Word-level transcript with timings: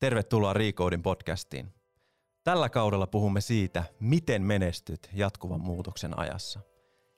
Tervetuloa 0.00 0.52
Recodin 0.52 1.02
podcastiin. 1.02 1.72
Tällä 2.44 2.68
kaudella 2.68 3.06
puhumme 3.06 3.40
siitä, 3.40 3.84
miten 4.00 4.42
menestyt 4.42 5.10
jatkuvan 5.12 5.60
muutoksen 5.60 6.18
ajassa. 6.18 6.60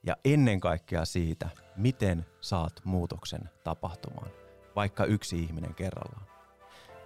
Ja 0.03 0.15
ennen 0.25 0.59
kaikkea 0.59 1.05
siitä, 1.05 1.49
miten 1.77 2.25
saat 2.39 2.81
muutoksen 2.83 3.49
tapahtumaan, 3.63 4.31
vaikka 4.75 5.05
yksi 5.05 5.43
ihminen 5.43 5.75
kerrallaan. 5.75 6.25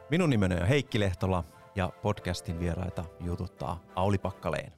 Minun 0.10 0.30
nimeni 0.30 0.56
on 0.56 0.68
Heikki 0.68 1.00
Lehtola 1.00 1.44
ja 1.76 1.90
podcastin 2.02 2.60
vieraita 2.60 3.06
jututtaa 3.20 3.84
Auli 3.96 4.18
Pakkaleen. 4.18 4.74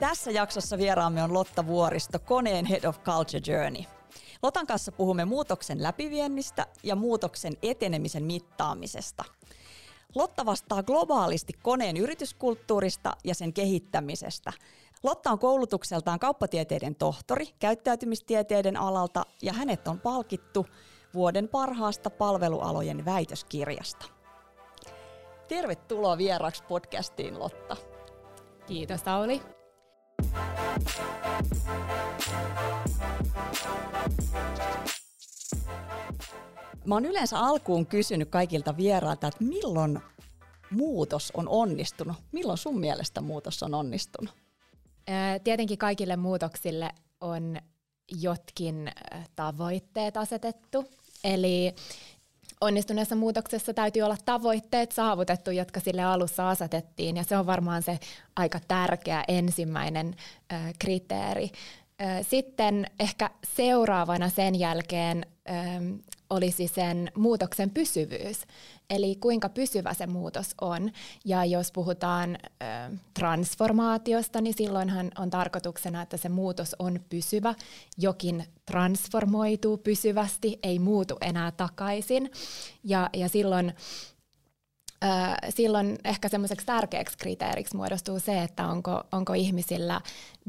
Tässä 0.00 0.30
jaksossa 0.30 0.78
vieraamme 0.78 1.22
on 1.22 1.34
Lotta 1.34 1.66
Vuoristo, 1.66 2.18
koneen 2.18 2.66
Head 2.66 2.84
of 2.84 3.02
Culture 3.02 3.42
Journey. 3.46 3.82
Lotan 4.42 4.66
kanssa 4.66 4.92
puhumme 4.92 5.24
muutoksen 5.24 5.82
läpiviennistä 5.82 6.66
ja 6.82 6.96
muutoksen 6.96 7.52
etenemisen 7.62 8.24
mittaamisesta– 8.24 9.24
Lotta 10.14 10.46
vastaa 10.46 10.82
globaalisti 10.82 11.52
koneen 11.62 11.96
yrityskulttuurista 11.96 13.16
ja 13.24 13.34
sen 13.34 13.52
kehittämisestä. 13.52 14.52
Lotta 15.02 15.30
on 15.30 15.38
koulutukseltaan 15.38 16.18
kauppatieteiden 16.18 16.94
tohtori 16.94 17.46
käyttäytymistieteiden 17.58 18.76
alalta 18.76 19.26
ja 19.42 19.52
hänet 19.52 19.88
on 19.88 20.00
palkittu 20.00 20.66
vuoden 21.14 21.48
parhaasta 21.48 22.10
palvelualojen 22.10 23.04
väitöskirjasta. 23.04 24.06
Tervetuloa 25.48 26.18
vieraaksi 26.18 26.62
podcastiin, 26.68 27.38
Lotta. 27.38 27.76
Kiitos, 28.66 29.00
Sauli. 29.00 29.42
Mä 36.84 36.94
oon 36.94 37.04
yleensä 37.04 37.38
alkuun 37.38 37.86
kysynyt 37.86 38.28
kaikilta 38.28 38.76
vierailta, 38.76 39.26
että 39.26 39.44
milloin 39.44 39.98
muutos 40.70 41.32
on 41.34 41.48
onnistunut? 41.48 42.16
Milloin 42.32 42.58
sun 42.58 42.80
mielestä 42.80 43.20
muutos 43.20 43.62
on 43.62 43.74
onnistunut? 43.74 44.34
Tietenkin 45.44 45.78
kaikille 45.78 46.16
muutoksille 46.16 46.90
on 47.20 47.56
jotkin 48.20 48.90
tavoitteet 49.36 50.16
asetettu. 50.16 50.84
Eli 51.24 51.74
onnistuneessa 52.60 53.16
muutoksessa 53.16 53.74
täytyy 53.74 54.02
olla 54.02 54.16
tavoitteet 54.24 54.92
saavutettu, 54.92 55.50
jotka 55.50 55.80
sille 55.80 56.02
alussa 56.02 56.50
asetettiin, 56.50 57.16
ja 57.16 57.24
se 57.24 57.36
on 57.36 57.46
varmaan 57.46 57.82
se 57.82 57.98
aika 58.36 58.60
tärkeä 58.68 59.24
ensimmäinen 59.28 60.16
kriteeri. 60.78 61.50
Sitten 62.22 62.86
ehkä 63.00 63.30
seuraavana 63.56 64.28
sen 64.28 64.58
jälkeen 64.58 65.26
olisi 66.30 66.68
sen 66.68 67.10
muutoksen 67.16 67.70
pysyvyys, 67.70 68.40
eli 68.90 69.16
kuinka 69.16 69.48
pysyvä 69.48 69.94
se 69.94 70.06
muutos 70.06 70.54
on. 70.60 70.90
Ja 71.24 71.44
jos 71.44 71.72
puhutaan 71.72 72.38
transformaatiosta, 73.14 74.40
niin 74.40 74.54
silloinhan 74.56 75.10
on 75.18 75.30
tarkoituksena, 75.30 76.02
että 76.02 76.16
se 76.16 76.28
muutos 76.28 76.76
on 76.78 77.00
pysyvä. 77.08 77.54
Jokin 77.98 78.44
transformoituu 78.66 79.78
pysyvästi, 79.78 80.58
ei 80.62 80.78
muutu 80.78 81.16
enää 81.20 81.50
takaisin. 81.50 82.30
Ja, 82.84 83.10
ja 83.12 83.28
silloin 83.28 83.72
silloin 85.48 85.98
ehkä 86.04 86.28
semmoiseksi 86.28 86.66
tärkeäksi 86.66 87.18
kriteeriksi 87.18 87.76
muodostuu 87.76 88.20
se, 88.20 88.42
että 88.42 88.66
onko, 88.66 89.02
onko 89.12 89.32
ihmisillä 89.32 90.00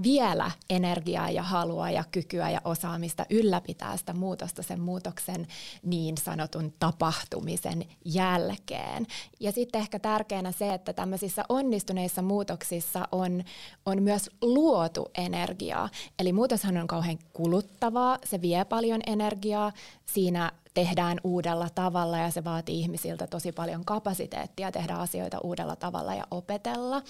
vielä 0.04 0.52
energiaa 0.70 1.30
ja 1.30 1.44
halua 1.44 1.90
ja 1.90 2.04
kykyä 2.12 2.50
ja 2.50 2.62
osaamista 2.66 3.26
ylläpitää 3.30 3.98
sitä 3.98 4.14
muutosta 4.14 4.64
sen 4.64 4.80
muutoksen 4.80 5.48
niin 5.84 6.18
sanotun 6.18 6.74
tapahtumisen 6.80 7.86
jälkeen. 8.06 9.08
Ja 9.40 9.52
sitten 9.52 9.82
ehkä 9.82 10.00
tärkeänä 10.00 10.52
se, 10.52 10.74
että 10.74 10.94
tämmöisissä 10.94 11.44
onnistuneissa 11.50 12.22
muutoksissa 12.22 13.08
on, 13.12 13.44
on 13.86 14.04
myös 14.04 14.30
luotu 14.42 15.12
energiaa. 15.18 15.90
Eli 16.20 16.34
muutoshan 16.34 16.78
on 16.78 16.88
kauhean 16.88 17.20
kuluttavaa, 17.34 18.18
se 18.26 18.42
vie 18.42 18.66
paljon 18.66 19.02
energiaa, 19.08 19.72
siinä 20.06 20.52
tehdään 20.74 21.20
uudella 21.24 21.70
tavalla 21.76 22.18
ja 22.18 22.32
se 22.32 22.44
vaatii 22.44 22.80
ihmisiltä 22.80 23.28
tosi 23.28 23.52
paljon 23.52 23.86
kapasiteettia 23.86 24.72
tehdä 24.72 24.96
asioita 24.96 25.40
uudella 25.44 25.76
tavalla 25.76 26.16
ja 26.16 26.28
opetella. 26.32 27.02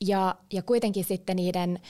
Ja, 0.00 0.34
ja 0.52 0.62
kuitenkin 0.62 1.04
sitten 1.04 1.36
niiden 1.36 1.80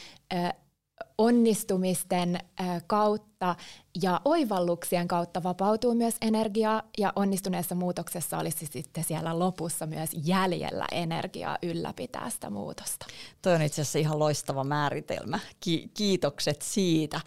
onnistumisten 1.19 2.39
kautta 2.87 3.57
ja 4.03 4.21
oivalluksien 4.25 5.09
kautta 5.09 5.43
vapautuu 5.43 5.95
myös 5.95 6.15
energiaa 6.21 6.83
ja 6.99 7.13
onnistuneessa 7.17 7.75
muutoksessa 7.75 8.39
olisi 8.39 8.67
sitten 8.67 9.05
siellä 9.05 9.39
lopussa 9.39 9.87
myös 9.87 10.11
jäljellä 10.25 10.87
energiaa 10.93 11.59
ylläpitää 11.63 12.31
sitä 12.31 12.51
muutosta. 12.51 13.07
Toi 13.43 13.55
on 13.55 13.63
itse 13.63 13.83
asiassa 13.83 13.99
ihan 13.99 14.19
loistava 14.19 14.65
määritelmä. 14.65 15.39
Ki- 15.61 15.91
kiitokset 15.95 16.63
siitä. 16.63 17.21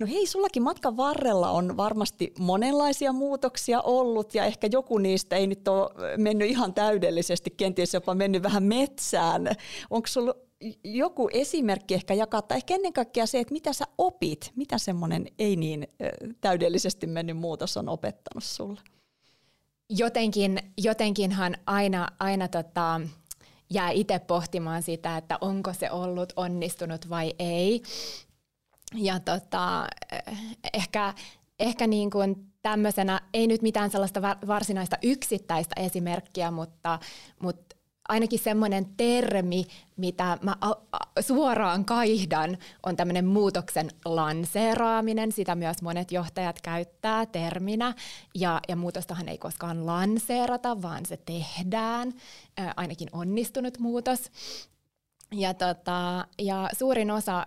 No 0.00 0.06
hei, 0.06 0.26
sullakin 0.26 0.62
matkan 0.62 0.96
varrella 0.96 1.50
on 1.50 1.76
varmasti 1.76 2.32
monenlaisia 2.38 3.12
muutoksia 3.12 3.80
ollut 3.80 4.34
ja 4.34 4.44
ehkä 4.44 4.68
joku 4.72 4.98
niistä 4.98 5.36
ei 5.36 5.46
nyt 5.46 5.68
ole 5.68 5.90
mennyt 6.16 6.50
ihan 6.50 6.74
täydellisesti, 6.74 7.50
kenties 7.50 7.94
jopa 7.94 8.14
mennyt 8.14 8.42
vähän 8.42 8.62
metsään. 8.62 9.48
Onko 9.90 10.06
sulla 10.06 10.34
joku 10.84 11.28
esimerkki 11.32 11.94
ehkä 11.94 12.14
jakaa, 12.14 12.42
tai 12.42 12.56
ehkä 12.56 12.74
ennen 12.74 12.92
kaikkea 12.92 13.26
se, 13.26 13.40
että 13.40 13.52
mitä 13.52 13.72
sä 13.72 13.84
opit, 13.98 14.52
mitä 14.56 14.78
semmoinen 14.78 15.26
ei 15.38 15.56
niin 15.56 15.88
täydellisesti 16.40 17.06
mennyt 17.06 17.36
muutos 17.36 17.76
on 17.76 17.88
opettanut 17.88 18.44
sulle? 18.44 18.80
Jotenkin, 19.90 20.58
jotenkinhan 20.78 21.54
aina, 21.66 22.08
aina 22.18 22.48
tota, 22.48 23.00
jää 23.70 23.90
itse 23.90 24.18
pohtimaan 24.18 24.82
sitä, 24.82 25.16
että 25.16 25.38
onko 25.40 25.72
se 25.72 25.90
ollut 25.90 26.32
onnistunut 26.36 27.10
vai 27.10 27.34
ei. 27.38 27.82
Ja 28.94 29.20
tota, 29.20 29.86
ehkä, 30.74 31.14
ehkä 31.60 31.86
niin 31.86 32.10
kuin 32.10 32.52
tämmöisenä, 32.62 33.20
ei 33.34 33.46
nyt 33.46 33.62
mitään 33.62 33.90
sellaista 33.90 34.22
varsinaista 34.22 34.96
yksittäistä 35.02 35.74
esimerkkiä, 35.80 36.50
mutta, 36.50 36.98
mutta 37.40 37.76
ainakin 38.08 38.38
semmoinen 38.38 38.86
termi, 38.96 39.64
mitä 39.96 40.38
mä 40.42 40.56
suoraan 41.20 41.84
kaihdan, 41.84 42.58
on 42.82 42.96
tämmöinen 42.96 43.26
muutoksen 43.26 43.90
lanseeraaminen. 44.04 45.32
Sitä 45.32 45.54
myös 45.54 45.82
monet 45.82 46.12
johtajat 46.12 46.60
käyttää 46.60 47.26
terminä. 47.26 47.94
Ja, 48.34 48.60
ja 48.68 48.76
muutostahan 48.76 49.28
ei 49.28 49.38
koskaan 49.38 49.86
lanseerata, 49.86 50.82
vaan 50.82 51.06
se 51.06 51.16
tehdään, 51.16 52.12
ainakin 52.76 53.08
onnistunut 53.12 53.78
muutos. 53.78 54.30
Ja, 55.34 55.54
tota, 55.54 56.26
ja 56.38 56.68
suurin 56.78 57.10
osa 57.10 57.46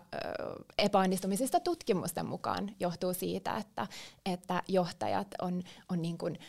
epäonnistumisista 0.77 1.59
tutkimusten 1.59 2.25
mukaan 2.25 2.71
johtuu 2.79 3.13
siitä, 3.13 3.57
että, 3.57 3.87
että 4.25 4.63
johtajat 4.67 5.27
on, 5.41 5.63
on 5.89 6.01
niin 6.01 6.17
kuin 6.17 6.39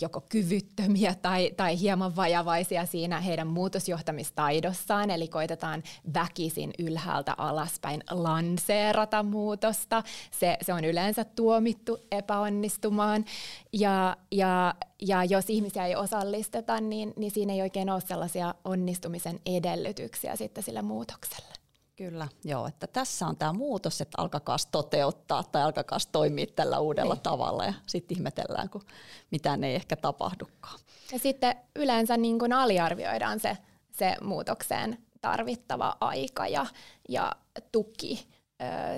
joko 0.00 0.20
kyvyttömiä 0.20 1.14
tai, 1.22 1.50
tai 1.56 1.80
hieman 1.80 2.16
vajavaisia 2.16 2.86
siinä 2.86 3.20
heidän 3.20 3.46
muutosjohtamistaidossaan, 3.46 5.10
eli 5.10 5.28
koitetaan 5.28 5.82
väkisin 6.14 6.70
ylhäältä 6.78 7.34
alaspäin 7.38 8.02
lanseerata 8.10 9.22
muutosta. 9.22 10.02
Se, 10.30 10.56
se 10.62 10.72
on 10.72 10.84
yleensä 10.84 11.24
tuomittu 11.24 11.98
epäonnistumaan. 12.12 13.24
Ja, 13.72 14.16
ja, 14.30 14.74
ja 15.02 15.24
jos 15.24 15.44
ihmisiä 15.48 15.86
ei 15.86 15.96
osallisteta, 15.96 16.80
niin, 16.80 17.12
niin 17.16 17.30
siinä 17.30 17.52
ei 17.52 17.62
oikein 17.62 17.90
ole 17.90 18.00
sellaisia 18.00 18.54
onnistumisen 18.64 19.40
edellytyksiä 19.46 20.36
sitten 20.36 20.64
sille 20.64 20.82
muutokselle. 20.82 21.55
Kyllä, 21.96 22.28
joo, 22.44 22.66
että 22.66 22.86
tässä 22.86 23.26
on 23.26 23.36
tämä 23.36 23.52
muutos, 23.52 24.00
että 24.00 24.14
alkakaa 24.20 24.56
toteuttaa 24.70 25.44
tai 25.44 25.62
alkakaa 25.62 25.98
toimia 26.12 26.46
tällä 26.56 26.78
uudella 26.78 27.14
niin. 27.14 27.22
tavalla 27.22 27.64
ja 27.64 27.74
sitten 27.86 28.16
ihmetellään, 28.16 28.70
kun 28.70 28.82
mitään 29.30 29.64
ei 29.64 29.74
ehkä 29.74 29.96
tapahdukaan. 29.96 30.78
Ja 31.12 31.18
sitten 31.18 31.56
yleensä 31.76 32.16
niin 32.16 32.38
kuin 32.38 32.52
aliarvioidaan 32.52 33.40
se, 33.40 33.58
se 33.92 34.16
muutokseen 34.22 34.98
tarvittava 35.20 35.96
aika 36.00 36.46
ja, 36.48 36.66
ja 37.08 37.32
tuki 37.72 38.28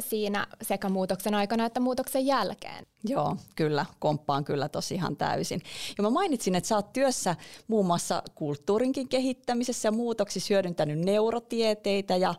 siinä 0.01 0.47
sekä 0.63 0.89
muutoksen 0.89 1.35
aikana 1.35 1.67
että 1.67 1.81
muutoksen 1.81 2.27
jälkeen. 2.27 2.87
Joo, 3.05 3.37
kyllä, 3.57 3.87
komppaan 3.99 4.45
kyllä 4.45 4.69
tosiaan 4.69 5.17
täysin. 5.17 5.63
Ja 5.99 6.03
mä 6.03 6.11
mainitsin, 6.11 6.55
että 6.55 6.69
sä 6.69 6.77
oot 6.77 6.93
työssä 6.93 7.37
muun 7.69 7.87
muassa 7.87 8.23
kulttuurinkin 8.35 9.09
kehittämisessä 9.09 9.89
ja 9.89 9.93
muutoksissa 9.93 10.55
hyödyntänyt 10.55 10.99
neurotieteitä 10.99 12.17
ja 12.17 12.35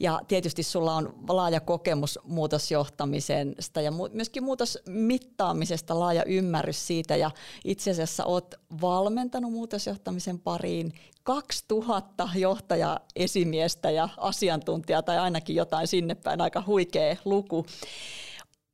ja 0.00 0.20
tietysti 0.28 0.62
sulla 0.62 0.94
on 0.94 1.14
laaja 1.28 1.60
kokemus 1.60 2.18
muutosjohtamisesta 2.24 3.80
ja 3.80 3.92
myöskin 4.12 4.44
muutosmittaamisesta, 4.44 5.98
laaja 5.98 6.24
ymmärrys 6.24 6.86
siitä. 6.86 7.16
Ja 7.16 7.30
itse 7.64 7.90
asiassa 7.90 8.24
olet 8.24 8.54
valmentanut 8.80 9.52
muutosjohtamisen 9.52 10.38
pariin 10.38 10.92
2000 11.22 12.28
johtaja 12.34 13.00
esimiestä 13.16 13.90
ja 13.90 14.08
asiantuntijaa 14.16 15.02
tai 15.02 15.18
ainakin 15.18 15.56
jotain 15.56 15.86
sinne 15.86 16.14
päin, 16.14 16.40
aika 16.40 16.62
huikea 16.66 17.16
luku. 17.24 17.66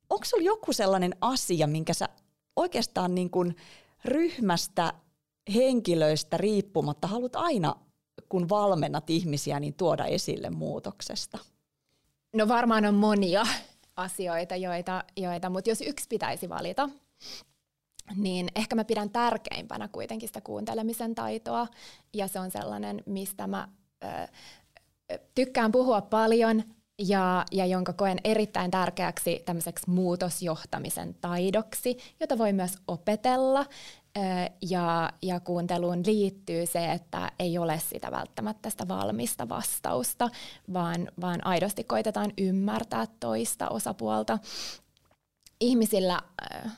Onko 0.09 0.25
sulla 0.25 0.43
joku 0.43 0.73
sellainen 0.73 1.15
asia, 1.21 1.67
minkä 1.67 1.93
sä 1.93 2.09
oikeastaan 2.55 3.15
niin 3.15 3.29
kuin 3.29 3.55
ryhmästä 4.05 4.93
henkilöistä 5.53 6.37
riippumatta 6.37 7.07
haluat 7.07 7.35
aina, 7.35 7.75
kun 8.29 8.49
valmennat 8.49 9.09
ihmisiä, 9.09 9.59
niin 9.59 9.73
tuoda 9.73 10.05
esille 10.05 10.49
muutoksesta? 10.49 11.39
No 12.33 12.47
varmaan 12.47 12.85
on 12.85 12.95
monia 12.95 13.45
asioita, 13.95 14.55
joita, 14.55 15.03
joita 15.17 15.49
mutta 15.49 15.69
jos 15.69 15.81
yksi 15.81 16.05
pitäisi 16.09 16.49
valita, 16.49 16.89
niin 18.15 18.47
ehkä 18.55 18.75
mä 18.75 18.83
pidän 18.83 19.09
tärkeimpänä 19.09 19.87
kuitenkin 19.87 20.29
sitä 20.29 20.41
kuuntelemisen 20.41 21.15
taitoa, 21.15 21.67
ja 22.13 22.27
se 22.27 22.39
on 22.39 22.51
sellainen, 22.51 23.03
mistä 23.05 23.47
mä 23.47 23.67
ö, 24.03 24.07
tykkään 25.35 25.71
puhua 25.71 26.01
paljon, 26.01 26.63
ja, 26.99 27.45
ja 27.51 27.65
jonka 27.65 27.93
koen 27.93 28.17
erittäin 28.23 28.71
tärkeäksi 28.71 29.41
tämmöiseksi 29.45 29.89
muutosjohtamisen 29.89 31.15
taidoksi, 31.21 31.97
jota 32.19 32.37
voi 32.37 32.53
myös 32.53 32.77
opetella. 32.87 33.65
Ja, 34.61 35.09
ja 35.21 35.39
kuunteluun 35.39 36.03
liittyy 36.05 36.65
se, 36.65 36.91
että 36.91 37.31
ei 37.39 37.57
ole 37.57 37.79
sitä 37.79 38.11
välttämättä 38.11 38.69
sitä 38.69 38.87
valmista 38.87 39.49
vastausta, 39.49 40.29
vaan, 40.73 41.11
vaan 41.21 41.45
aidosti 41.47 41.83
koitetaan 41.83 42.33
ymmärtää 42.37 43.05
toista 43.19 43.69
osapuolta. 43.69 44.39
Ihmisillä 45.59 46.21
äh, 46.55 46.77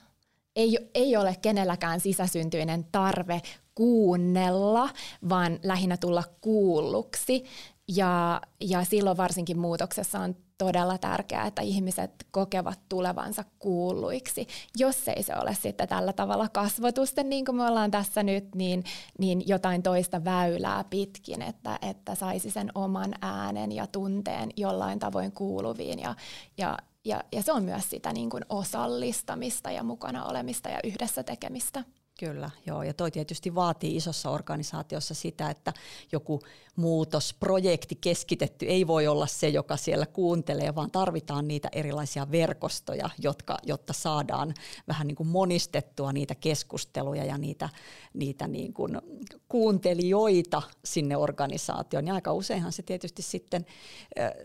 ei, 0.55 0.77
ei 0.93 1.17
ole 1.17 1.35
kenelläkään 1.41 1.99
sisäsyntyinen 1.99 2.83
tarve 2.91 3.41
kuunnella, 3.75 4.89
vaan 5.29 5.59
lähinnä 5.63 5.97
tulla 5.97 6.23
kuulluksi. 6.41 7.43
Ja, 7.87 8.41
ja 8.61 8.83
silloin 8.83 9.17
varsinkin 9.17 9.59
muutoksessa 9.59 10.19
on 10.19 10.35
todella 10.57 10.97
tärkeää, 10.97 11.47
että 11.47 11.61
ihmiset 11.61 12.27
kokevat 12.31 12.79
tulevansa 12.89 13.43
kuulluiksi. 13.59 14.47
Jos 14.77 15.07
ei 15.07 15.23
se 15.23 15.33
ole 15.41 15.53
sitten 15.53 15.87
tällä 15.87 16.13
tavalla 16.13 16.49
kasvotusten, 16.49 17.29
niin 17.29 17.45
kuin 17.45 17.55
me 17.55 17.63
ollaan 17.63 17.91
tässä 17.91 18.23
nyt, 18.23 18.55
niin, 18.55 18.83
niin 19.19 19.47
jotain 19.47 19.83
toista 19.83 20.23
väylää 20.23 20.83
pitkin, 20.89 21.41
että, 21.41 21.79
että 21.81 22.15
saisi 22.15 22.51
sen 22.51 22.71
oman 22.75 23.13
äänen 23.21 23.71
ja 23.71 23.87
tunteen 23.87 24.49
jollain 24.57 24.99
tavoin 24.99 25.31
kuuluviin. 25.31 25.99
Ja, 25.99 26.15
ja, 26.57 26.77
ja, 27.05 27.23
ja 27.31 27.43
se 27.43 27.51
on 27.51 27.63
myös 27.63 27.89
sitä 27.89 28.13
niin 28.13 28.29
kuin 28.29 28.43
osallistamista 28.49 29.71
ja 29.71 29.83
mukana 29.83 30.25
olemista 30.25 30.69
ja 30.69 30.79
yhdessä 30.83 31.23
tekemistä. 31.23 31.83
Kyllä, 32.19 32.49
joo. 32.65 32.83
Ja 32.83 32.93
toi 32.93 33.11
tietysti 33.11 33.55
vaatii 33.55 33.95
isossa 33.95 34.29
organisaatiossa 34.29 35.13
sitä, 35.13 35.49
että 35.49 35.73
joku 36.11 36.39
muutosprojekti 36.75 37.95
keskitetty 37.95 38.65
ei 38.65 38.87
voi 38.87 39.07
olla 39.07 39.27
se, 39.27 39.49
joka 39.49 39.77
siellä 39.77 40.05
kuuntelee, 40.05 40.75
vaan 40.75 40.91
tarvitaan 40.91 41.47
niitä 41.47 41.69
erilaisia 41.71 42.31
verkostoja, 42.31 43.09
jotka, 43.21 43.57
jotta 43.63 43.93
saadaan 43.93 44.53
vähän 44.87 45.07
niin 45.07 45.15
kuin 45.15 45.27
monistettua 45.27 46.13
niitä 46.13 46.35
keskusteluja 46.35 47.25
ja 47.25 47.37
niitä, 47.37 47.69
niitä 48.13 48.47
niin 48.47 48.73
kuin 48.73 49.01
kuuntelijoita 49.47 50.61
sinne 50.85 51.17
organisaatioon. 51.17 52.07
Ja 52.07 52.13
aika 52.13 52.33
useinhan 52.33 52.71
se 52.71 52.83
tietysti 52.83 53.21
sitten 53.21 53.65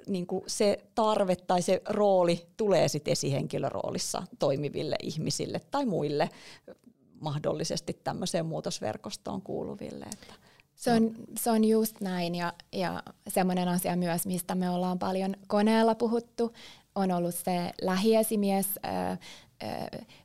niin 0.07 0.27
kuin 0.27 0.45
se 0.47 0.79
tarve 0.95 1.37
tai 1.37 1.63
se 1.63 1.83
rooli 1.89 2.47
tulee 2.57 2.89
sitten 2.89 3.13
esihenkilöroolissa 3.13 4.23
toimiville 4.39 4.97
ihmisille 5.03 5.61
tai 5.71 5.87
muille 5.87 6.31
mahdollisesti 7.21 8.01
tämmöiseen 8.05 8.47
muutosverkostoon 8.47 9.43
kuuluville. 9.43 10.05
Että 10.13 10.35
se 10.75 10.93
on, 10.93 11.15
se 11.37 11.51
on 11.51 11.65
just 11.65 12.01
näin 12.01 12.35
ja, 12.35 12.53
ja 12.73 13.03
semmoinen 13.29 13.69
asia 13.69 13.97
myös, 13.97 14.27
mistä 14.27 14.55
me 14.55 14.71
ollaan 14.71 14.99
paljon 14.99 15.35
koneella 15.47 15.95
puhuttu, 15.95 16.53
on 16.95 17.11
ollut 17.11 17.35
se 17.35 17.73
lähiesimies, 17.83 18.67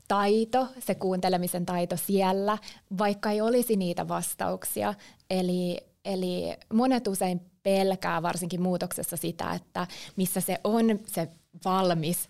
taito, 0.08 0.68
se 0.80 0.96
kuuntelemisen 0.96 1.66
taito 1.66 1.98
siellä, 1.98 2.58
vaikka 2.98 3.32
ei 3.32 3.42
olisi 3.42 3.76
niitä 3.76 4.08
vastauksia. 4.08 4.94
Eli, 5.30 5.78
eli 6.06 6.58
monet 6.74 7.08
usein 7.08 7.42
pelkää 7.64 8.22
varsinkin 8.22 8.62
muutoksessa 8.62 9.18
sitä, 9.18 9.54
että 9.54 9.88
missä 10.16 10.42
se 10.42 10.60
on 10.64 11.00
se 11.08 11.30
valmis 11.66 12.28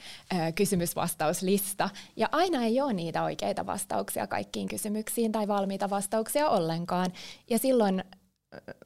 kysymysvastauslista. 0.56 1.90
Ja 2.16 2.30
aina 2.32 2.64
ei 2.64 2.82
ole 2.82 2.94
niitä 2.94 3.24
oikeita 3.24 3.66
vastauksia 3.66 4.28
kaikkiin 4.28 4.68
kysymyksiin 4.68 5.32
tai 5.32 5.48
valmiita 5.48 5.90
vastauksia 5.90 6.50
ollenkaan. 6.50 7.14
Ja 7.50 7.60
silloin 7.60 8.04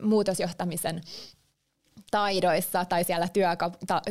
muutosjohtamisen 0.01 1.01
taidoissa 2.11 2.85
tai 2.85 3.03
siellä 3.03 3.27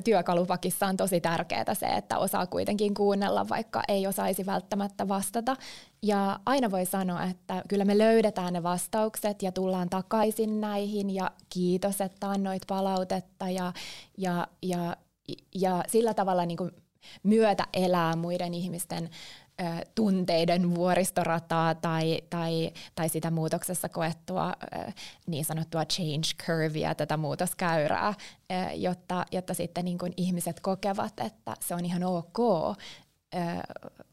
työkalupakissa 0.05 0.87
on 0.87 0.97
tosi 0.97 1.21
tärkeää 1.21 1.75
se, 1.75 1.87
että 1.87 2.19
osaa 2.19 2.47
kuitenkin 2.47 2.95
kuunnella, 2.95 3.49
vaikka 3.49 3.83
ei 3.89 4.07
osaisi 4.07 4.47
välttämättä 4.47 5.09
vastata. 5.09 5.57
Ja 6.03 6.41
aina 6.47 6.71
voi 6.71 6.87
sanoa, 6.87 7.25
että 7.25 7.63
kyllä 7.69 7.85
me 7.85 7.99
löydetään 7.99 8.53
ne 8.53 8.63
vastaukset 8.63 9.43
ja 9.43 9.53
tullaan 9.53 9.89
takaisin 9.91 10.61
näihin 10.61 11.11
ja 11.11 11.31
kiitos, 11.51 12.01
että 12.01 12.31
annoit 12.31 12.63
palautetta 12.67 13.51
ja, 13.51 13.73
ja, 14.19 14.47
ja, 14.63 14.97
ja 15.55 15.85
sillä 15.89 16.15
tavalla 16.15 16.47
niin 16.47 16.57
kuin 16.57 16.71
myötä 17.23 17.67
elää 17.73 18.17
muiden 18.17 18.55
ihmisten 18.55 19.11
tunteiden 19.95 20.75
vuoristorataa 20.75 21.75
tai, 21.75 22.21
tai, 22.31 22.73
tai 22.95 23.09
sitä 23.09 23.31
muutoksessa 23.31 23.89
koettua 23.89 24.53
niin 25.27 25.45
sanottua 25.45 25.85
change 25.85 26.29
curvea, 26.47 26.95
tätä 26.95 27.17
muutoskäyrää, 27.17 28.15
jotta, 28.75 29.27
jotta 29.33 29.55
sitten 29.55 29.85
niin 29.85 29.99
kuin 29.99 30.13
ihmiset 30.17 30.61
kokevat, 30.61 31.21
että 31.21 31.55
se 31.61 31.75
on 31.75 31.85
ihan 31.85 32.05
ok 32.05 32.39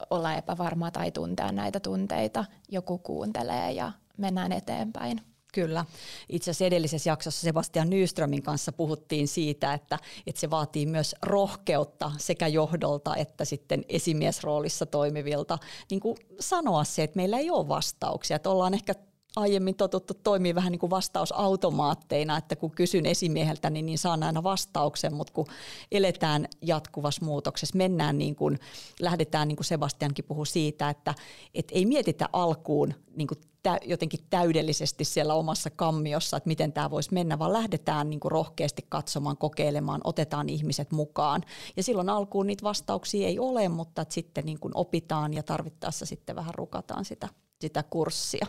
olla 0.10 0.34
epävarma 0.34 0.92
tai 0.92 1.12
tuntea 1.12 1.52
näitä 1.52 1.80
tunteita. 1.80 2.46
Joku 2.72 2.98
kuuntelee 2.98 3.72
ja 3.72 3.92
mennään 4.18 4.52
eteenpäin. 4.52 5.22
Kyllä. 5.56 5.86
Itse 6.30 6.52
asiassa 6.52 6.66
edellisessä 6.66 7.10
jaksossa 7.10 7.42
Sebastian 7.42 7.90
Nyströmin 7.90 8.44
kanssa 8.44 8.72
puhuttiin 8.72 9.28
siitä, 9.28 9.74
että, 9.74 10.00
että 10.28 10.42
se 10.42 10.50
vaatii 10.50 10.86
myös 10.86 11.16
rohkeutta 11.22 12.12
sekä 12.18 12.48
johdolta 12.48 13.16
että 13.16 13.46
sitten 13.46 13.86
esimiesroolissa 13.90 14.86
toimivilta 14.86 15.58
niin 15.92 16.00
kuin 16.00 16.18
sanoa 16.40 16.84
se, 16.84 17.04
että 17.04 17.16
meillä 17.16 17.38
ei 17.38 17.50
ole 17.50 17.68
vastauksia. 17.68 18.36
Että 18.36 18.50
ollaan 18.50 18.74
ehkä 18.74 18.96
aiemmin 19.36 19.76
totuttu 19.76 20.14
toimii 20.14 20.56
vähän 20.56 20.72
niin 20.72 20.80
kuin 20.80 20.90
vastausautomaatteina, 20.90 22.38
että 22.38 22.56
kun 22.56 22.72
kysyn 22.72 23.06
esimieheltä, 23.06 23.70
niin, 23.70 23.86
niin 23.86 23.98
saan 23.98 24.24
aina 24.24 24.44
vastauksen, 24.44 25.14
mutta 25.14 25.34
kun 25.34 25.46
eletään 25.92 26.48
jatkuvassa 26.62 27.26
muutoksessa, 27.26 27.78
mennään 27.78 28.18
niin 28.18 28.36
kuin, 28.36 28.60
lähdetään 29.00 29.48
niin 29.48 29.56
kuin 29.56 29.66
Sebastiankin 29.66 30.26
puhui 30.26 30.48
siitä, 30.48 30.90
että 30.90 31.14
et 31.54 31.72
ei 31.72 31.86
mietitä 31.86 32.30
alkuun 32.34 32.94
niin 33.16 33.28
kuin 33.28 33.40
tä, 33.64 33.80
jotenkin 33.86 34.20
täydellisesti 34.30 35.06
siellä 35.06 35.34
omassa 35.34 35.70
kammiossa, 35.70 36.38
että 36.38 36.48
miten 36.48 36.74
tämä 36.74 36.92
voisi 36.92 37.14
mennä, 37.14 37.40
vaan 37.40 37.54
lähdetään 37.54 38.10
niin 38.10 38.20
kuin 38.20 38.32
rohkeasti 38.32 38.86
katsomaan, 38.90 39.38
kokeilemaan, 39.38 40.02
otetaan 40.04 40.50
ihmiset 40.50 40.92
mukaan. 40.92 41.44
Ja 41.78 41.84
silloin 41.84 42.10
alkuun 42.10 42.48
niitä 42.48 42.64
vastauksia 42.64 43.28
ei 43.28 43.40
ole, 43.40 43.70
mutta 43.70 44.06
sitten 44.10 44.46
niin 44.46 44.60
kuin 44.60 44.72
opitaan 44.76 45.34
ja 45.34 45.44
tarvittaessa 45.44 46.06
sitten 46.06 46.36
vähän 46.36 46.54
rukataan 46.56 47.06
sitä, 47.06 47.30
sitä 47.62 47.84
kurssia. 47.84 48.48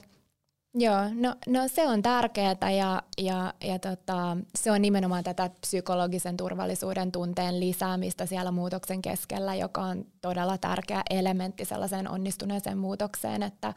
Joo, 0.78 1.00
no, 1.14 1.34
no 1.46 1.68
se 1.68 1.88
on 1.88 2.02
tärkeää 2.02 2.70
ja, 2.78 3.02
ja, 3.18 3.54
ja 3.64 3.78
tota, 3.78 4.36
se 4.54 4.70
on 4.70 4.82
nimenomaan 4.82 5.24
tätä 5.24 5.50
psykologisen 5.60 6.36
turvallisuuden 6.36 7.12
tunteen 7.12 7.60
lisäämistä 7.60 8.26
siellä 8.26 8.50
muutoksen 8.50 9.02
keskellä, 9.02 9.54
joka 9.54 9.80
on 9.80 10.04
todella 10.20 10.58
tärkeä 10.58 11.02
elementti 11.10 11.64
sellaiseen 11.64 12.10
onnistuneeseen 12.10 12.78
muutokseen, 12.78 13.42
että 13.42 13.74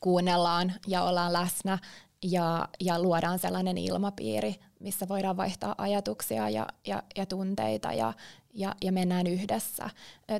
kuunnellaan 0.00 0.72
ja 0.86 1.02
ollaan 1.02 1.32
läsnä 1.32 1.78
ja, 2.22 2.68
ja 2.80 3.02
luodaan 3.02 3.38
sellainen 3.38 3.78
ilmapiiri, 3.78 4.54
missä 4.80 5.08
voidaan 5.08 5.36
vaihtaa 5.36 5.74
ajatuksia 5.78 6.48
ja, 6.48 6.66
ja, 6.86 7.02
ja 7.16 7.26
tunteita 7.26 7.92
ja, 7.92 8.12
ja, 8.54 8.74
ja 8.82 8.92
mennään 8.92 9.26
yhdessä. 9.26 9.90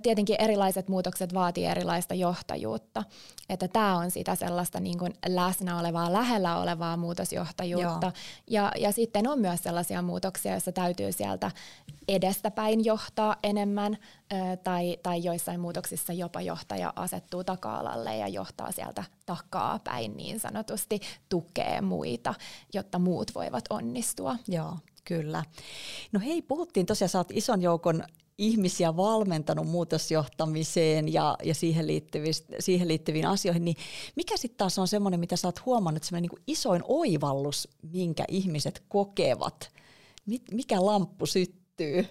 Tietenkin 0.03 0.37
erilaiset 0.39 0.89
muutokset 0.89 1.35
vaatii 1.35 1.67
erilaista 1.67 2.15
johtajuutta, 2.15 3.05
että 3.49 3.69
tämä 3.69 3.97
on 3.97 4.11
sitä 4.11 4.35
sellaista 4.35 4.81
niin 4.81 4.99
kuin 4.99 5.15
läsnä 5.27 5.79
olevaa, 5.79 6.13
lähellä 6.13 6.59
olevaa 6.59 6.97
muutosjohtajuutta. 6.97 8.13
Ja, 8.47 8.73
ja 8.79 8.93
sitten 8.93 9.29
on 9.29 9.39
myös 9.41 9.63
sellaisia 9.63 10.03
muutoksia, 10.03 10.53
joissa 10.53 10.73
täytyy 10.73 11.13
sieltä 11.13 11.51
edestäpäin 12.09 12.85
johtaa 12.85 13.37
enemmän, 13.43 13.97
tai, 14.65 14.97
tai 15.03 15.25
joissain 15.25 15.61
muutoksissa 15.61 16.13
jopa 16.13 16.41
johtaja 16.41 16.93
asettuu 16.97 17.45
taka-alalle 17.45 18.17
ja 18.17 18.29
johtaa 18.29 18.73
sieltä 18.73 19.05
takaa 19.27 19.79
päin 19.79 20.17
niin 20.17 20.41
sanotusti, 20.41 21.01
tukee 21.29 21.81
muita, 21.81 22.35
jotta 22.73 22.99
muut 22.99 23.35
voivat 23.35 23.65
onnistua. 23.71 24.37
Joo. 24.49 24.77
Kyllä. 25.05 25.45
No 26.13 26.21
hei, 26.21 26.43
puhuttiin 26.43 26.87
tosiaan, 26.87 27.09
sä 27.09 27.19
oot 27.19 27.33
ison 27.33 27.63
joukon 27.63 28.05
ihmisiä 28.39 28.97
valmentanut 28.97 29.67
muutosjohtamiseen 29.67 31.13
ja, 31.13 31.37
ja 31.45 31.55
siihen, 31.55 31.87
siihen 32.59 32.89
liittyviin 32.89 33.27
asioihin, 33.27 33.65
niin 33.65 33.77
mikä 34.17 34.37
sitten 34.37 34.59
taas 34.59 34.79
on 34.79 34.89
semmoinen, 34.89 35.21
mitä 35.21 35.37
sä 35.37 35.49
oot 35.49 35.67
huomannut, 35.67 36.03
semmoinen 36.03 36.31
niin 36.31 36.43
isoin 36.47 36.83
oivallus, 36.89 37.69
minkä 37.83 38.25
ihmiset 38.29 38.83
kokevat? 38.89 39.71
Mikä 40.53 40.87
lamppu 40.87 41.27
syttyy? 41.27 42.07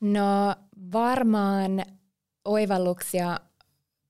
No 0.00 0.54
varmaan 0.92 1.84
oivalluksia 2.44 3.40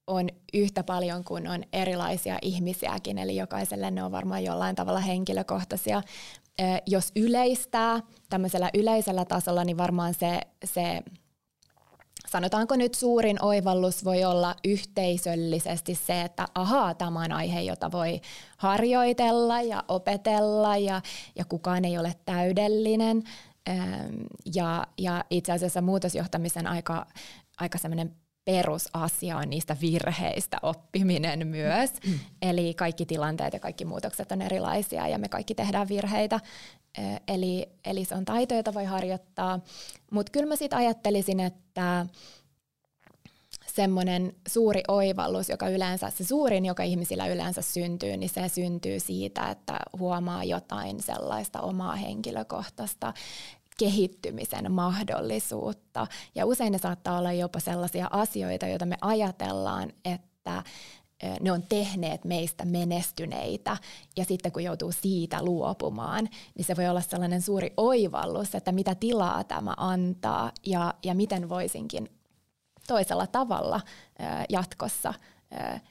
on 0.07 0.29
yhtä 0.55 0.83
paljon 0.83 1.25
kuin 1.25 1.49
on 1.49 1.65
erilaisia 1.73 2.39
ihmisiäkin, 2.43 3.19
eli 3.19 3.37
jokaiselle 3.37 3.91
ne 3.91 4.03
on 4.03 4.13
varmaan 4.13 4.45
jollain 4.45 4.77
tavalla 4.77 5.01
henkilökohtaisia. 5.01 6.03
Jos 6.87 7.13
yleistää 7.17 8.01
tämmöisellä 8.29 8.71
yleisellä 8.75 9.25
tasolla, 9.25 9.65
niin 9.65 9.79
varmaan 9.79 10.15
se, 10.15 10.41
se 10.65 11.03
sanotaanko 12.29 12.77
nyt 12.77 12.95
suurin 12.95 13.43
oivallus 13.43 14.05
voi 14.05 14.25
olla 14.25 14.55
yhteisöllisesti 14.65 15.95
se, 15.95 16.23
että 16.23 16.47
ahaa, 16.55 16.95
tämä 16.95 17.21
on 17.21 17.33
aihe, 17.33 17.61
jota 17.61 17.93
voi 17.93 18.21
harjoitella 18.57 19.63
ja 19.63 19.85
opetella 19.89 20.77
ja, 20.77 21.03
ja 21.37 21.45
kukaan 21.45 21.85
ei 21.85 21.99
ole 21.99 22.15
täydellinen. 22.25 23.23
Ja, 24.55 24.87
ja 24.99 25.25
itse 25.31 25.53
asiassa 25.53 25.81
muutosjohtamisen 25.81 26.67
aika, 26.67 27.07
aika 27.59 27.79
semmoinen 27.79 28.17
perusasia 28.47 29.37
on 29.37 29.51
niistä 29.51 29.77
virheistä 29.81 30.57
oppiminen 30.63 31.47
myös. 31.47 31.91
Mm. 32.07 32.19
Eli 32.51 32.75
kaikki 32.75 33.07
tilanteet 33.07 33.53
ja 33.53 33.61
kaikki 33.61 33.85
muutokset 33.85 34.33
on 34.33 34.43
erilaisia 34.43 35.09
ja 35.09 35.19
me 35.19 35.29
kaikki 35.29 35.55
tehdään 35.55 35.89
virheitä. 35.89 36.41
Eli, 37.29 37.69
eli 37.85 38.05
se 38.05 38.15
on 38.15 38.25
taito, 38.25 38.55
jota 38.55 38.75
voi 38.75 38.85
harjoittaa. 38.85 39.61
Mutta 40.11 40.33
kyllä 40.33 40.47
mä 40.47 40.57
sitten 40.57 40.79
ajattelisin, 40.79 41.41
että 41.41 42.07
semmoinen 43.67 44.33
suuri 44.49 44.83
oivallus, 44.89 45.49
joka 45.49 45.69
yleensä, 45.69 46.11
se 46.11 46.25
suurin, 46.25 46.67
joka 46.67 46.83
ihmisillä 46.83 47.27
yleensä 47.27 47.63
syntyy, 47.63 48.17
niin 48.17 48.31
se 48.31 48.49
syntyy 48.49 49.01
siitä, 49.01 49.51
että 49.51 49.79
huomaa 49.99 50.45
jotain 50.45 51.03
sellaista 51.03 51.61
omaa 51.61 51.97
henkilökohtaista 51.97 53.13
kehittymisen 53.79 54.73
mahdollisuutta. 54.73 56.07
Ja 56.35 56.47
usein 56.47 56.73
ne 56.73 56.79
saattaa 56.79 57.19
olla 57.19 57.33
jopa 57.33 57.61
sellaisia 57.61 58.09
asioita, 58.11 58.67
joita 58.67 58.87
me 58.87 58.97
ajatellaan, 59.01 59.93
että 60.05 60.63
ne 61.41 61.53
on 61.53 61.63
tehneet 61.69 62.25
meistä 62.25 62.65
menestyneitä 62.65 63.77
ja 64.17 64.25
sitten 64.25 64.53
kun 64.53 64.65
joutuu 64.65 64.93
siitä 64.93 65.43
luopumaan, 65.45 66.29
niin 66.55 66.65
se 66.65 66.77
voi 66.77 66.89
olla 66.89 67.01
sellainen 67.01 67.43
suuri 67.43 67.73
oivallus, 67.77 68.55
että 68.55 68.73
mitä 68.73 68.95
tilaa 68.95 69.45
tämä 69.45 69.75
antaa 69.77 70.53
ja, 70.67 70.95
ja 71.05 71.15
miten 71.15 71.49
voisinkin 71.49 72.09
toisella 72.87 73.27
tavalla 73.27 73.81
jatkossa 74.49 75.15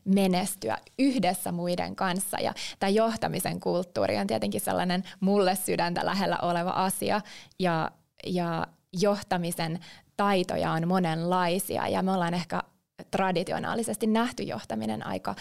menestyä 0.06 0.78
yhdessä 1.00 1.52
muiden 1.52 1.96
kanssa. 1.96 2.38
Ja 2.42 2.54
tämä 2.80 2.90
johtamisen 2.90 3.60
kulttuuri 3.60 4.18
on 4.18 4.28
tietenkin 4.28 4.62
sellainen 4.62 5.04
mulle 5.20 5.56
sydäntä 5.56 6.06
lähellä 6.06 6.38
oleva 6.42 6.70
asia 6.70 7.22
ja, 7.60 7.92
ja 8.26 8.68
johtamisen 8.94 9.80
taitoja 10.18 10.72
on 10.72 10.88
monenlaisia 10.88 11.88
ja 11.88 12.02
me 12.02 12.12
ollaan 12.12 12.34
ehkä 12.34 12.64
traditionaalisesti 13.12 14.08
nähty 14.08 14.44
johtaminen 14.44 15.08
aika 15.08 15.36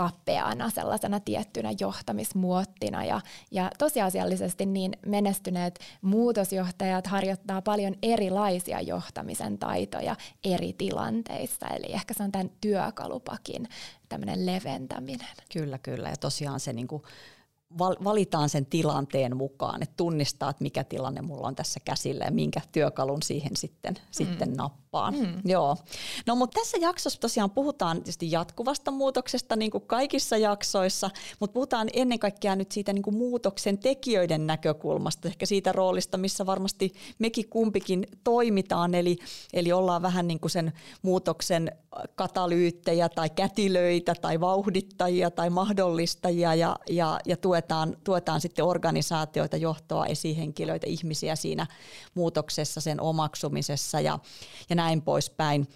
kappeana 0.00 0.70
sellaisena 0.70 1.20
tiettynä 1.20 1.70
johtamismuottina. 1.80 3.04
Ja, 3.04 3.20
ja 3.50 3.70
tosiasiallisesti 3.78 4.66
niin 4.66 4.92
menestyneet 5.06 5.78
muutosjohtajat 6.02 7.06
harjoittaa 7.06 7.62
paljon 7.62 7.94
erilaisia 8.02 8.80
johtamisen 8.80 9.58
taitoja 9.58 10.16
eri 10.44 10.72
tilanteissa. 10.72 11.66
Eli 11.66 11.92
ehkä 11.92 12.14
se 12.14 12.22
on 12.22 12.32
tämän 12.32 12.50
työkalupakin 12.60 13.68
tämmöinen 14.08 14.46
leventäminen. 14.46 15.28
Kyllä, 15.52 15.78
kyllä. 15.78 16.08
Ja 16.08 16.16
tosiaan 16.16 16.60
se 16.60 16.72
niin 16.72 16.88
kuin 16.88 17.02
valitaan 17.78 18.48
sen 18.48 18.66
tilanteen 18.66 19.36
mukaan, 19.36 19.82
että 19.82 19.94
tunnistaa, 19.96 20.50
että 20.50 20.62
mikä 20.62 20.84
tilanne 20.84 21.22
mulla 21.22 21.46
on 21.46 21.56
tässä 21.56 21.80
käsillä 21.84 22.24
ja 22.24 22.30
minkä 22.30 22.60
työkalun 22.72 23.22
siihen 23.22 23.56
sitten, 23.56 23.94
mm. 23.94 24.00
sitten 24.10 24.56
nappaan. 24.92 25.14
Mm. 25.14 25.50
Joo. 25.50 25.76
No 26.26 26.36
mutta 26.36 26.60
tässä 26.60 26.78
jaksossa 26.80 27.20
tosiaan 27.20 27.50
puhutaan 27.50 27.96
tietysti 27.96 28.30
jatkuvasta 28.30 28.90
muutoksesta 28.90 29.56
niin 29.56 29.70
kuin 29.70 29.86
kaikissa 29.86 30.36
jaksoissa, 30.36 31.10
mutta 31.40 31.54
puhutaan 31.54 31.88
ennen 31.92 32.18
kaikkea 32.18 32.56
nyt 32.56 32.72
siitä 32.72 32.92
niin 32.92 33.02
kuin 33.02 33.16
muutoksen 33.16 33.78
tekijöiden 33.78 34.46
näkökulmasta, 34.46 35.28
ehkä 35.28 35.46
siitä 35.46 35.72
roolista, 35.72 36.18
missä 36.18 36.46
varmasti 36.46 36.92
mekin 37.18 37.48
kumpikin 37.48 38.06
toimitaan, 38.24 38.94
eli, 38.94 39.16
eli 39.52 39.72
ollaan 39.72 40.02
vähän 40.02 40.28
niin 40.28 40.40
kuin 40.40 40.50
sen 40.50 40.72
muutoksen 41.02 41.72
katalyyttejä 42.14 43.08
tai 43.08 43.30
kätilöitä 43.30 44.14
tai 44.20 44.40
vauhdittajia 44.40 45.30
tai 45.30 45.50
mahdollistajia 45.50 46.54
ja, 46.54 46.76
ja, 46.90 47.20
ja 47.26 47.36
tuetaan, 47.36 47.96
tuetaan 48.04 48.40
sitten 48.40 48.64
organisaatioita, 48.64 49.56
johtoa, 49.56 50.06
esihenkilöitä, 50.06 50.86
ihmisiä 50.86 51.36
siinä 51.36 51.66
muutoksessa, 52.14 52.80
sen 52.80 53.00
omaksumisessa 53.00 54.00
ja, 54.00 54.18
ja 54.70 54.76
näin 54.80 55.02
poispäin. 55.02 55.68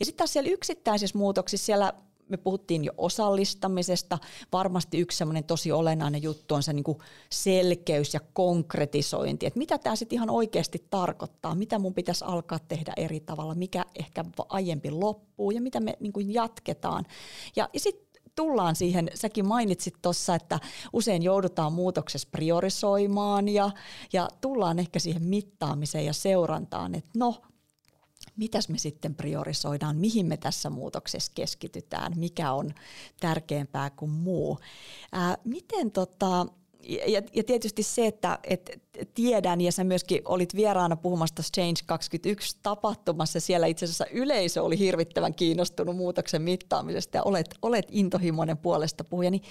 Ja 0.00 0.06
sitten 0.06 0.18
taas 0.18 0.32
siellä 0.32 0.50
yksittäisissä 0.50 1.18
muutoksissa 1.18 1.66
siellä 1.66 1.92
me 2.28 2.36
puhuttiin 2.36 2.84
jo 2.84 2.92
osallistamisesta. 2.98 4.18
Varmasti 4.52 4.98
yksi 4.98 5.18
semmoinen 5.18 5.44
tosi 5.44 5.72
olennainen 5.72 6.22
juttu 6.22 6.54
on 6.54 6.62
se 6.62 6.72
niin 6.72 6.84
selkeys 7.30 8.14
ja 8.14 8.20
konkretisointi, 8.32 9.46
että 9.46 9.58
mitä 9.58 9.78
tämä 9.78 9.96
sitten 9.96 10.16
ihan 10.16 10.30
oikeasti 10.30 10.86
tarkoittaa, 10.90 11.54
mitä 11.54 11.78
mun 11.78 11.94
pitäisi 11.94 12.24
alkaa 12.24 12.58
tehdä 12.58 12.92
eri 12.96 13.20
tavalla, 13.20 13.54
mikä 13.54 13.84
ehkä 13.98 14.24
aiempi 14.48 14.90
loppuu 14.90 15.50
ja 15.50 15.60
mitä 15.60 15.80
me 15.80 15.96
niin 16.00 16.12
kuin 16.12 16.34
jatketaan. 16.34 17.04
Ja, 17.56 17.68
ja 17.72 17.80
sitten 17.80 18.22
tullaan 18.36 18.76
siihen, 18.76 19.10
säkin 19.14 19.46
mainitsit 19.46 19.94
tuossa, 20.02 20.34
että 20.34 20.60
usein 20.92 21.22
joudutaan 21.22 21.72
muutoksessa 21.72 22.28
priorisoimaan 22.32 23.48
ja, 23.48 23.70
ja 24.12 24.28
tullaan 24.40 24.78
ehkä 24.78 24.98
siihen 24.98 25.22
mittaamiseen 25.22 26.06
ja 26.06 26.12
seurantaan, 26.12 26.94
että 26.94 27.10
no 27.16 27.34
mitäs 28.42 28.68
me 28.68 28.78
sitten 28.78 29.14
priorisoidaan, 29.14 29.96
mihin 29.96 30.26
me 30.26 30.36
tässä 30.36 30.70
muutoksessa 30.70 31.32
keskitytään, 31.34 32.12
mikä 32.16 32.52
on 32.52 32.74
tärkeämpää 33.20 33.90
kuin 33.90 34.10
muu. 34.10 34.58
Ää, 35.12 35.36
miten 35.44 35.90
tota, 35.90 36.46
ja, 36.82 37.22
ja 37.34 37.44
tietysti 37.44 37.82
se, 37.82 38.06
että 38.06 38.38
et 38.44 38.80
tiedän, 39.14 39.60
ja 39.60 39.72
sä 39.72 39.84
myöskin 39.84 40.22
olit 40.24 40.54
vieraana 40.54 40.96
puhumassa 40.96 41.42
Change 41.54 41.80
21 41.86 42.56
tapahtumassa, 42.62 43.40
siellä 43.40 43.66
itse 43.66 43.84
asiassa 43.84 44.06
yleisö 44.12 44.62
oli 44.62 44.78
hirvittävän 44.78 45.34
kiinnostunut 45.34 45.96
muutoksen 45.96 46.42
mittaamisesta, 46.42 47.16
ja 47.16 47.22
olet, 47.22 47.54
olet 47.62 47.86
intohimoinen 47.90 48.58
puolesta 48.58 49.04
puhuja, 49.04 49.30
niin 49.30 49.42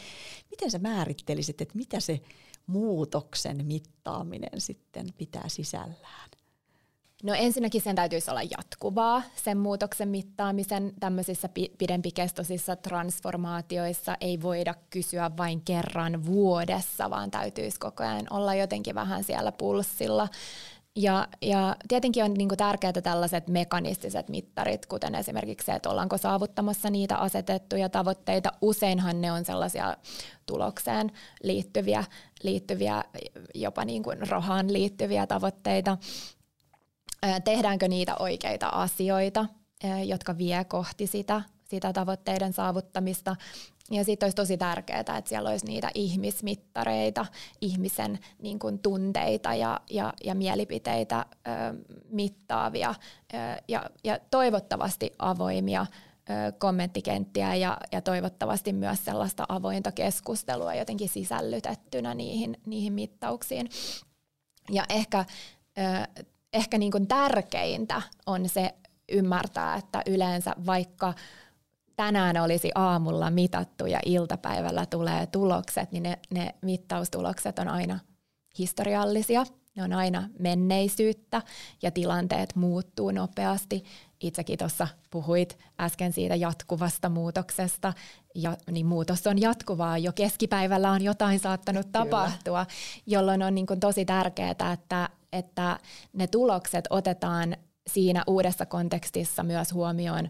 miten 0.49 0.71
sä 0.71 0.79
määrittelisit, 0.79 1.61
että 1.61 1.77
mitä 1.77 1.99
se 1.99 2.19
muutoksen 2.67 3.65
mittaaminen 3.65 4.61
sitten 4.61 5.07
pitää 5.17 5.45
sisällään? 5.47 6.40
No 7.23 7.33
ensinnäkin 7.33 7.81
sen 7.81 7.95
täytyisi 7.95 8.31
olla 8.31 8.41
jatkuvaa, 8.43 9.21
sen 9.35 9.57
muutoksen 9.57 10.09
mittaamisen 10.09 10.93
tämmöisissä 10.99 11.49
pidempikestoisissa 11.77 12.75
transformaatioissa 12.75 14.17
ei 14.21 14.41
voida 14.41 14.75
kysyä 14.89 15.31
vain 15.37 15.61
kerran 15.61 16.25
vuodessa, 16.25 17.09
vaan 17.09 17.31
täytyisi 17.31 17.79
koko 17.79 18.03
ajan 18.03 18.27
olla 18.29 18.55
jotenkin 18.55 18.95
vähän 18.95 19.23
siellä 19.23 19.51
pulssilla. 19.51 20.27
Ja, 20.95 21.27
ja 21.41 21.75
tietenkin 21.87 22.23
on 22.23 22.33
niinku 22.33 22.55
tärkeää 22.55 22.93
tällaiset 22.93 23.47
mekanistiset 23.47 24.29
mittarit, 24.29 24.85
kuten 24.85 25.15
esimerkiksi 25.15 25.65
se, 25.65 25.71
että 25.71 25.89
ollaanko 25.89 26.17
saavuttamassa 26.17 26.89
niitä 26.89 27.15
asetettuja 27.15 27.89
tavoitteita. 27.89 28.51
Useinhan 28.61 29.21
ne 29.21 29.31
on 29.31 29.45
sellaisia 29.45 29.97
tulokseen 30.45 31.11
liittyviä, 31.43 32.03
liittyviä 32.43 33.03
jopa 33.55 33.85
niin 33.85 34.03
rahaan 34.29 34.73
liittyviä 34.73 35.27
tavoitteita 35.27 35.97
tehdäänkö 37.43 37.87
niitä 37.87 38.15
oikeita 38.19 38.67
asioita, 38.67 39.45
jotka 40.05 40.37
vie 40.37 40.63
kohti 40.63 41.07
sitä, 41.07 41.41
sitä 41.69 41.93
tavoitteiden 41.93 42.53
saavuttamista. 42.53 43.35
Ja 43.91 44.03
sitten 44.03 44.25
olisi 44.25 44.35
tosi 44.35 44.57
tärkeää, 44.57 44.99
että 44.99 45.21
siellä 45.25 45.49
olisi 45.49 45.65
niitä 45.65 45.91
ihmismittareita, 45.93 47.25
ihmisen 47.61 48.19
niin 48.39 48.59
kuin, 48.59 48.79
tunteita 48.79 49.53
ja, 49.55 49.79
ja, 49.89 50.13
ja 50.23 50.35
mielipiteitä 50.35 51.25
ö, 51.47 51.51
mittaavia 52.09 52.95
ö, 53.33 53.37
ja, 53.67 53.89
ja 54.03 54.19
toivottavasti 54.31 55.13
avoimia 55.19 55.81
ö, 55.81 56.51
kommenttikenttiä 56.51 57.55
ja, 57.55 57.77
ja 57.91 58.01
toivottavasti 58.01 58.73
myös 58.73 59.05
sellaista 59.05 59.45
avointa 59.49 59.91
keskustelua 59.91 60.75
jotenkin 60.75 61.09
sisällytettynä 61.09 62.13
niihin, 62.13 62.57
niihin 62.65 62.93
mittauksiin. 62.93 63.69
Ja 64.71 64.85
ehkä 64.89 65.25
ehkä 66.53 66.77
niin 66.77 66.91
kuin 66.91 67.07
tärkeintä 67.07 68.01
on 68.25 68.49
se 68.49 68.73
ymmärtää, 69.11 69.75
että 69.75 70.01
yleensä 70.05 70.55
vaikka 70.65 71.13
tänään 71.95 72.37
olisi 72.37 72.71
aamulla 72.75 73.29
mitattu 73.29 73.85
ja 73.85 73.99
iltapäivällä 74.05 74.85
tulee 74.85 75.27
tulokset, 75.27 75.91
niin 75.91 76.03
ne, 76.03 76.19
ne 76.29 76.55
mittaustulokset 76.61 77.59
on 77.59 77.67
aina 77.67 77.99
historiallisia. 78.59 79.43
Ne 79.75 79.83
on 79.83 79.93
aina 79.93 80.29
menneisyyttä 80.39 81.41
ja 81.81 81.91
tilanteet 81.91 82.55
muuttuu 82.55 83.11
nopeasti. 83.11 83.83
Itsekin 84.19 84.57
tuossa 84.57 84.87
puhuit 85.11 85.57
äsken 85.79 86.13
siitä 86.13 86.35
jatkuvasta 86.35 87.09
muutoksesta. 87.09 87.93
Ja, 88.35 88.57
niin 88.71 88.85
muutos 88.85 89.27
on 89.27 89.41
jatkuvaa. 89.41 89.97
Jo 89.97 90.11
keskipäivällä 90.13 90.91
on 90.91 91.01
jotain 91.01 91.39
saattanut 91.39 91.85
Kyllä. 91.85 91.91
tapahtua, 91.91 92.65
jolloin 93.05 93.43
on 93.43 93.55
niin 93.55 93.67
kuin 93.67 93.79
tosi 93.79 94.05
tärkeää, 94.05 94.71
että 94.73 95.09
että 95.33 95.79
ne 96.13 96.27
tulokset 96.27 96.85
otetaan 96.89 97.57
siinä 97.87 98.23
uudessa 98.27 98.65
kontekstissa 98.65 99.43
myös 99.43 99.73
huomioon 99.73 100.29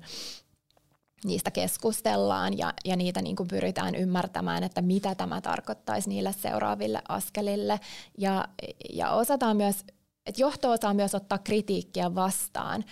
niistä 1.23 1.51
keskustellaan 1.51 2.57
ja, 2.57 2.73
ja 2.85 2.95
niitä 2.95 3.21
niin 3.21 3.35
kuin 3.35 3.47
pyritään 3.47 3.95
ymmärtämään, 3.95 4.63
että 4.63 4.81
mitä 4.81 5.15
tämä 5.15 5.41
tarkoittaisi 5.41 6.09
niille 6.09 6.33
seuraaville 6.33 7.01
askelille. 7.09 7.79
Ja, 8.17 8.47
ja 8.93 9.11
osataan 9.11 9.57
myös 9.57 9.85
että 10.25 10.41
johto 10.41 10.71
osaa 10.71 10.93
myös 10.93 11.15
ottaa 11.15 11.37
kritiikkiä 11.37 12.15
vastaan. 12.15 12.83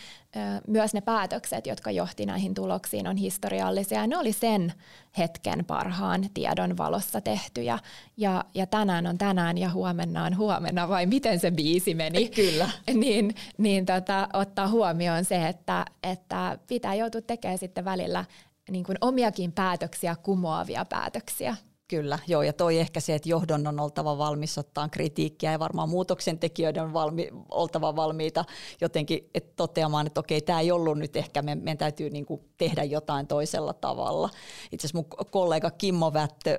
Myös 0.67 0.93
ne 0.93 1.01
päätökset, 1.01 1.67
jotka 1.67 1.91
johti 1.91 2.25
näihin 2.25 2.53
tuloksiin, 2.53 3.07
on 3.07 3.17
historiallisia. 3.17 4.07
Ne 4.07 4.17
oli 4.17 4.33
sen 4.33 4.73
hetken 5.17 5.65
parhaan 5.65 6.29
tiedon 6.33 6.77
valossa 6.77 7.21
tehtyjä. 7.21 7.79
Ja, 8.17 8.45
ja 8.53 8.65
tänään 8.65 9.07
on 9.07 9.17
tänään 9.17 9.57
ja 9.57 9.69
huomenna 9.69 10.23
on 10.23 10.37
huomenna, 10.37 10.89
vai 10.89 11.05
miten 11.05 11.39
se 11.39 11.51
biisi 11.51 11.93
meni? 11.93 12.29
Kyllä. 12.35 12.69
niin 12.93 13.35
niin 13.57 13.85
tota, 13.85 14.29
ottaa 14.33 14.67
huomioon 14.67 15.25
se, 15.25 15.47
että, 15.47 15.85
että 16.03 16.57
pitää 16.67 16.95
joutua 16.95 17.21
tekemään 17.21 17.57
sitten 17.57 17.85
välillä 17.85 18.25
niin 18.71 18.83
kuin 18.83 18.97
omiakin 19.01 19.51
päätöksiä, 19.51 20.15
kumoavia 20.15 20.85
päätöksiä. 20.85 21.55
Kyllä, 21.89 22.19
joo, 22.27 22.41
ja 22.41 22.53
toi 22.53 22.79
ehkä 22.79 22.99
se, 22.99 23.15
että 23.15 23.29
johdon 23.29 23.67
on 23.67 23.79
oltava 23.79 24.17
valmis 24.17 24.57
ottaa 24.57 24.89
kritiikkiä 24.89 25.51
ja 25.51 25.59
varmaan 25.59 25.89
muutoksen 25.89 26.39
tekijöiden 26.39 26.83
on 26.83 26.93
valmi, 26.93 27.29
oltava 27.51 27.95
valmiita 27.95 28.45
jotenkin 28.81 29.29
et 29.33 29.55
toteamaan, 29.55 30.07
että 30.07 30.19
okei, 30.19 30.41
tämä 30.41 30.59
ei 30.59 30.71
ollut 30.71 30.97
nyt 30.97 31.15
ehkä, 31.15 31.41
me, 31.41 31.55
meidän 31.55 31.77
täytyy 31.77 32.09
niinku 32.09 32.45
tehdä 32.57 32.83
jotain 32.83 33.27
toisella 33.27 33.73
tavalla. 33.73 34.29
Itse 34.71 34.87
asiassa 34.87 34.97
mun 34.97 35.27
kollega 35.31 35.71
Kimmo 35.71 36.13
Vättö, 36.13 36.57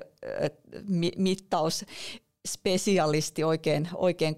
mittaus 1.17 1.85
spesialisti 2.47 3.43
oikein, 3.43 3.89
oikein 3.95 4.35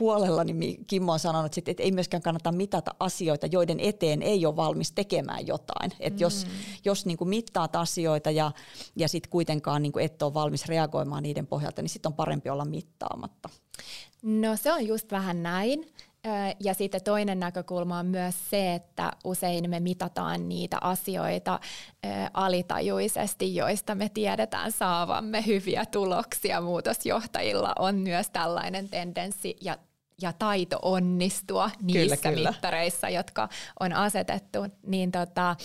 huolella, 0.00 0.44
niin 0.44 0.86
Kimmo 0.86 1.12
on 1.12 1.18
sanonut, 1.18 1.58
että 1.66 1.82
ei 1.82 1.92
myöskään 1.92 2.22
kannata 2.22 2.52
mitata 2.52 2.94
asioita, 3.00 3.46
joiden 3.46 3.80
eteen 3.80 4.22
ei 4.22 4.46
ole 4.46 4.56
valmis 4.56 4.92
tekemään 4.92 5.46
jotain. 5.46 5.92
Et 6.00 6.12
mm. 6.12 6.20
Jos, 6.20 6.46
jos 6.84 7.06
niin 7.06 7.16
kuin 7.16 7.28
mittaat 7.28 7.76
asioita 7.76 8.30
ja, 8.30 8.52
ja 8.96 9.08
sitten 9.08 9.30
kuitenkaan 9.30 9.82
niin 9.82 9.92
kuin 9.92 10.04
et 10.04 10.22
ole 10.22 10.34
valmis 10.34 10.66
reagoimaan 10.66 11.22
niiden 11.22 11.46
pohjalta, 11.46 11.82
niin 11.82 11.90
sitten 11.90 12.10
on 12.10 12.16
parempi 12.16 12.50
olla 12.50 12.64
mittaamatta. 12.64 13.48
No 14.22 14.56
se 14.56 14.72
on 14.72 14.86
just 14.86 15.10
vähän 15.12 15.42
näin. 15.42 15.92
Ja 16.60 16.74
sitten 16.74 17.04
toinen 17.04 17.40
näkökulma 17.40 17.98
on 17.98 18.06
myös 18.06 18.34
se, 18.50 18.74
että 18.74 19.12
usein 19.24 19.70
me 19.70 19.80
mitataan 19.80 20.48
niitä 20.48 20.78
asioita 20.80 21.60
alitajuisesti, 22.34 23.54
joista 23.54 23.94
me 23.94 24.08
tiedetään 24.08 24.72
saavamme 24.72 25.46
hyviä 25.46 25.86
tuloksia. 25.86 26.60
Muutosjohtajilla 26.60 27.72
on 27.78 27.94
myös 27.94 28.30
tällainen 28.30 28.88
tendenssi 28.88 29.56
ja 29.60 29.78
ja 30.22 30.32
taito 30.32 30.78
onnistua 30.82 31.70
niissä 31.82 32.16
kyllä, 32.16 32.36
kyllä. 32.36 32.50
mittareissa, 32.50 33.08
jotka 33.08 33.48
on 33.80 33.92
asetettu, 33.92 34.58
niin 34.86 35.12
tota, 35.12 35.56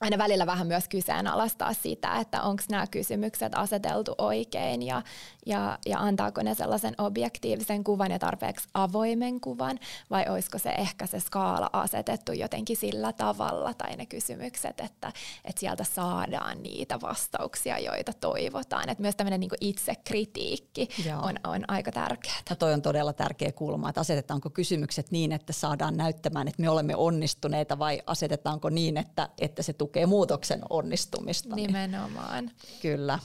aina 0.00 0.18
välillä 0.18 0.46
vähän 0.46 0.66
myös 0.66 0.88
kyseenalaistaa 0.88 1.74
sitä, 1.74 2.16
että 2.16 2.42
onko 2.42 2.62
nämä 2.70 2.86
kysymykset 2.86 3.54
aseteltu 3.54 4.14
oikein 4.18 4.82
ja, 4.82 5.02
ja, 5.46 5.78
ja 5.86 5.98
antaako 5.98 6.42
ne 6.42 6.54
sellaisen 6.54 6.94
objektiivisen 6.98 7.84
kuvan 7.84 8.10
ja 8.10 8.18
tarpeeksi 8.18 8.68
avoimen 8.74 9.40
kuvan 9.40 9.78
vai 10.10 10.24
olisiko 10.28 10.58
se 10.58 10.70
ehkä 10.70 11.06
se 11.06 11.20
skaala 11.20 11.70
asetettu 11.72 12.32
jotenkin 12.32 12.76
sillä 12.76 13.12
tavalla 13.12 13.74
tai 13.74 13.96
ne 13.96 14.06
kysymykset, 14.06 14.80
että, 14.80 15.12
että 15.44 15.60
sieltä 15.60 15.84
saadaan 15.84 16.62
niitä 16.62 17.00
vastauksia, 17.00 17.78
joita 17.78 18.12
toivotaan. 18.12 18.88
Että 18.88 19.02
myös 19.02 19.16
tämmöinen 19.16 19.40
niin 19.40 19.50
itsekritiikki 19.60 20.88
on, 21.22 21.34
on 21.44 21.64
aika 21.68 21.92
tärkeää. 21.92 22.36
No 22.50 22.56
toi 22.56 22.72
on 22.72 22.82
todella 22.82 23.12
tärkeä 23.12 23.52
kulma, 23.52 23.88
että 23.88 24.00
asetetaanko 24.00 24.50
kysymykset 24.50 25.10
niin, 25.10 25.32
että 25.32 25.52
saadaan 25.52 25.96
näyttämään, 25.96 26.48
että 26.48 26.62
me 26.62 26.70
olemme 26.70 26.96
onnistuneita 26.96 27.78
vai 27.78 28.02
asetetaanko 28.06 28.70
niin, 28.70 28.96
että, 28.96 29.28
että 29.38 29.62
se 29.62 29.72
tukee 29.72 29.89
muutoksen 30.06 30.60
onnistumista. 30.70 31.56
Nimenomaan. 31.56 32.44
Niin, 32.44 32.80
kyllä. 32.82 33.18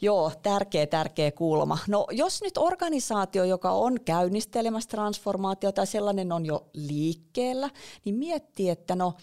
Joo, 0.00 0.32
tärkeä, 0.42 0.86
tärkeä 0.86 1.32
kulma. 1.32 1.78
No 1.88 2.06
jos 2.10 2.42
nyt 2.42 2.58
organisaatio, 2.58 3.44
joka 3.44 3.70
on 3.70 4.00
käynnistelemässä 4.04 4.88
transformaatiota 4.90 5.82
ja 5.82 5.86
sellainen 5.86 6.32
on 6.32 6.46
jo 6.46 6.70
liikkeellä, 6.72 7.70
niin 8.04 8.14
miettii, 8.14 8.70
että 8.70 8.96
no 8.96 9.14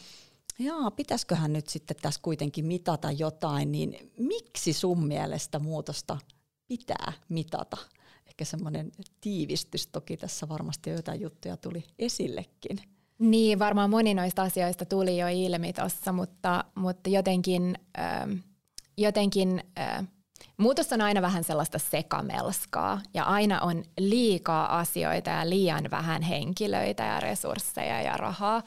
jaa, 0.59 0.91
pitäisiköhän 0.91 1.53
nyt 1.53 1.67
sitten 1.67 1.97
tässä 2.01 2.19
kuitenkin 2.23 2.65
mitata 2.65 3.11
jotain, 3.11 3.71
niin 3.71 4.11
miksi 4.17 4.73
sun 4.73 5.07
mielestä 5.07 5.59
muutosta 5.59 6.17
pitää 6.67 7.13
mitata? 7.29 7.77
Ehkä 8.27 8.45
semmoinen 8.45 8.91
tiivistys, 9.21 9.87
toki 9.87 10.17
tässä 10.17 10.49
varmasti 10.49 10.89
jotain 10.89 11.21
juttuja 11.21 11.57
tuli 11.57 11.83
esillekin. 11.99 12.79
Niin, 13.21 13.59
varmaan 13.59 13.89
moni 13.89 14.13
noista 14.13 14.43
asioista 14.43 14.85
tuli 14.85 15.17
jo 15.17 15.27
ilmi 15.27 15.73
tuossa, 15.73 16.11
mutta, 16.11 16.63
mutta 16.75 17.09
jotenkin, 17.09 17.75
äh, 17.99 18.27
jotenkin 18.97 19.63
äh, 19.79 20.07
muutos 20.57 20.93
on 20.93 21.01
aina 21.01 21.21
vähän 21.21 21.43
sellaista 21.43 21.79
sekamelskaa 21.79 23.01
ja 23.13 23.23
aina 23.23 23.59
on 23.61 23.83
liikaa 23.99 24.79
asioita 24.79 25.29
ja 25.29 25.49
liian 25.49 25.91
vähän 25.91 26.21
henkilöitä 26.21 27.03
ja 27.03 27.19
resursseja 27.19 28.01
ja 28.01 28.17
rahaa. 28.17 28.63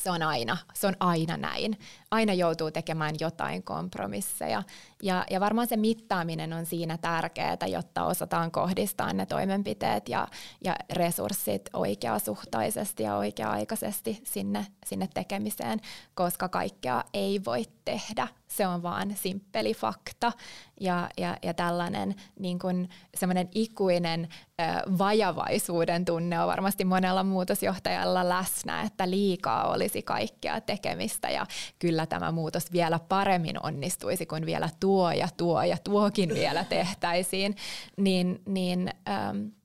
Se 0.00 0.10
on 0.10 0.22
aina, 0.22 0.56
se 0.74 0.86
on 0.86 0.96
aina 1.00 1.36
näin. 1.36 1.78
Aina 2.10 2.32
joutuu 2.32 2.70
tekemään 2.70 3.14
jotain 3.20 3.62
kompromisseja. 3.62 4.62
Ja, 5.02 5.24
ja 5.30 5.40
varmaan 5.40 5.66
se 5.66 5.76
mittaaminen 5.76 6.52
on 6.52 6.66
siinä 6.66 6.98
tärkeää, 6.98 7.56
jotta 7.66 8.04
osataan 8.04 8.50
kohdistaa 8.50 9.12
ne 9.12 9.26
toimenpiteet 9.26 10.08
ja, 10.08 10.28
ja 10.64 10.76
resurssit 10.92 11.70
oikeasuhtaisesti 11.72 13.02
ja 13.02 13.16
oikea-aikaisesti 13.16 14.20
sinne, 14.24 14.66
sinne 14.86 15.08
tekemiseen, 15.14 15.80
koska 16.14 16.48
kaikkea 16.48 17.04
ei 17.14 17.40
voi 17.44 17.64
tehdä. 17.84 18.39
Se 18.50 18.66
on 18.66 18.82
vaan 18.82 19.16
simppeli 19.16 19.74
fakta 19.74 20.32
ja, 20.80 21.08
ja, 21.18 21.36
ja 21.42 21.54
tällainen 21.54 22.14
niin 22.38 22.58
kuin 22.58 22.88
semmoinen 23.14 23.48
ikuinen 23.54 24.28
ö, 24.60 24.64
vajavaisuuden 24.98 26.04
tunne 26.04 26.40
on 26.40 26.46
varmasti 26.48 26.84
monella 26.84 27.24
muutosjohtajalla 27.24 28.28
läsnä, 28.28 28.82
että 28.82 29.10
liikaa 29.10 29.70
olisi 29.70 30.02
kaikkea 30.02 30.60
tekemistä 30.60 31.30
ja 31.30 31.46
kyllä 31.78 32.06
tämä 32.06 32.32
muutos 32.32 32.72
vielä 32.72 32.98
paremmin 32.98 33.56
onnistuisi, 33.62 34.26
kun 34.26 34.46
vielä 34.46 34.68
tuo 34.80 35.12
ja 35.12 35.28
tuo 35.36 35.62
ja 35.62 35.76
tuokin 35.84 36.34
vielä 36.34 36.64
tehtäisiin, 36.64 37.56
niin, 37.96 38.42
niin 38.46 38.90
ähm, 39.08 39.59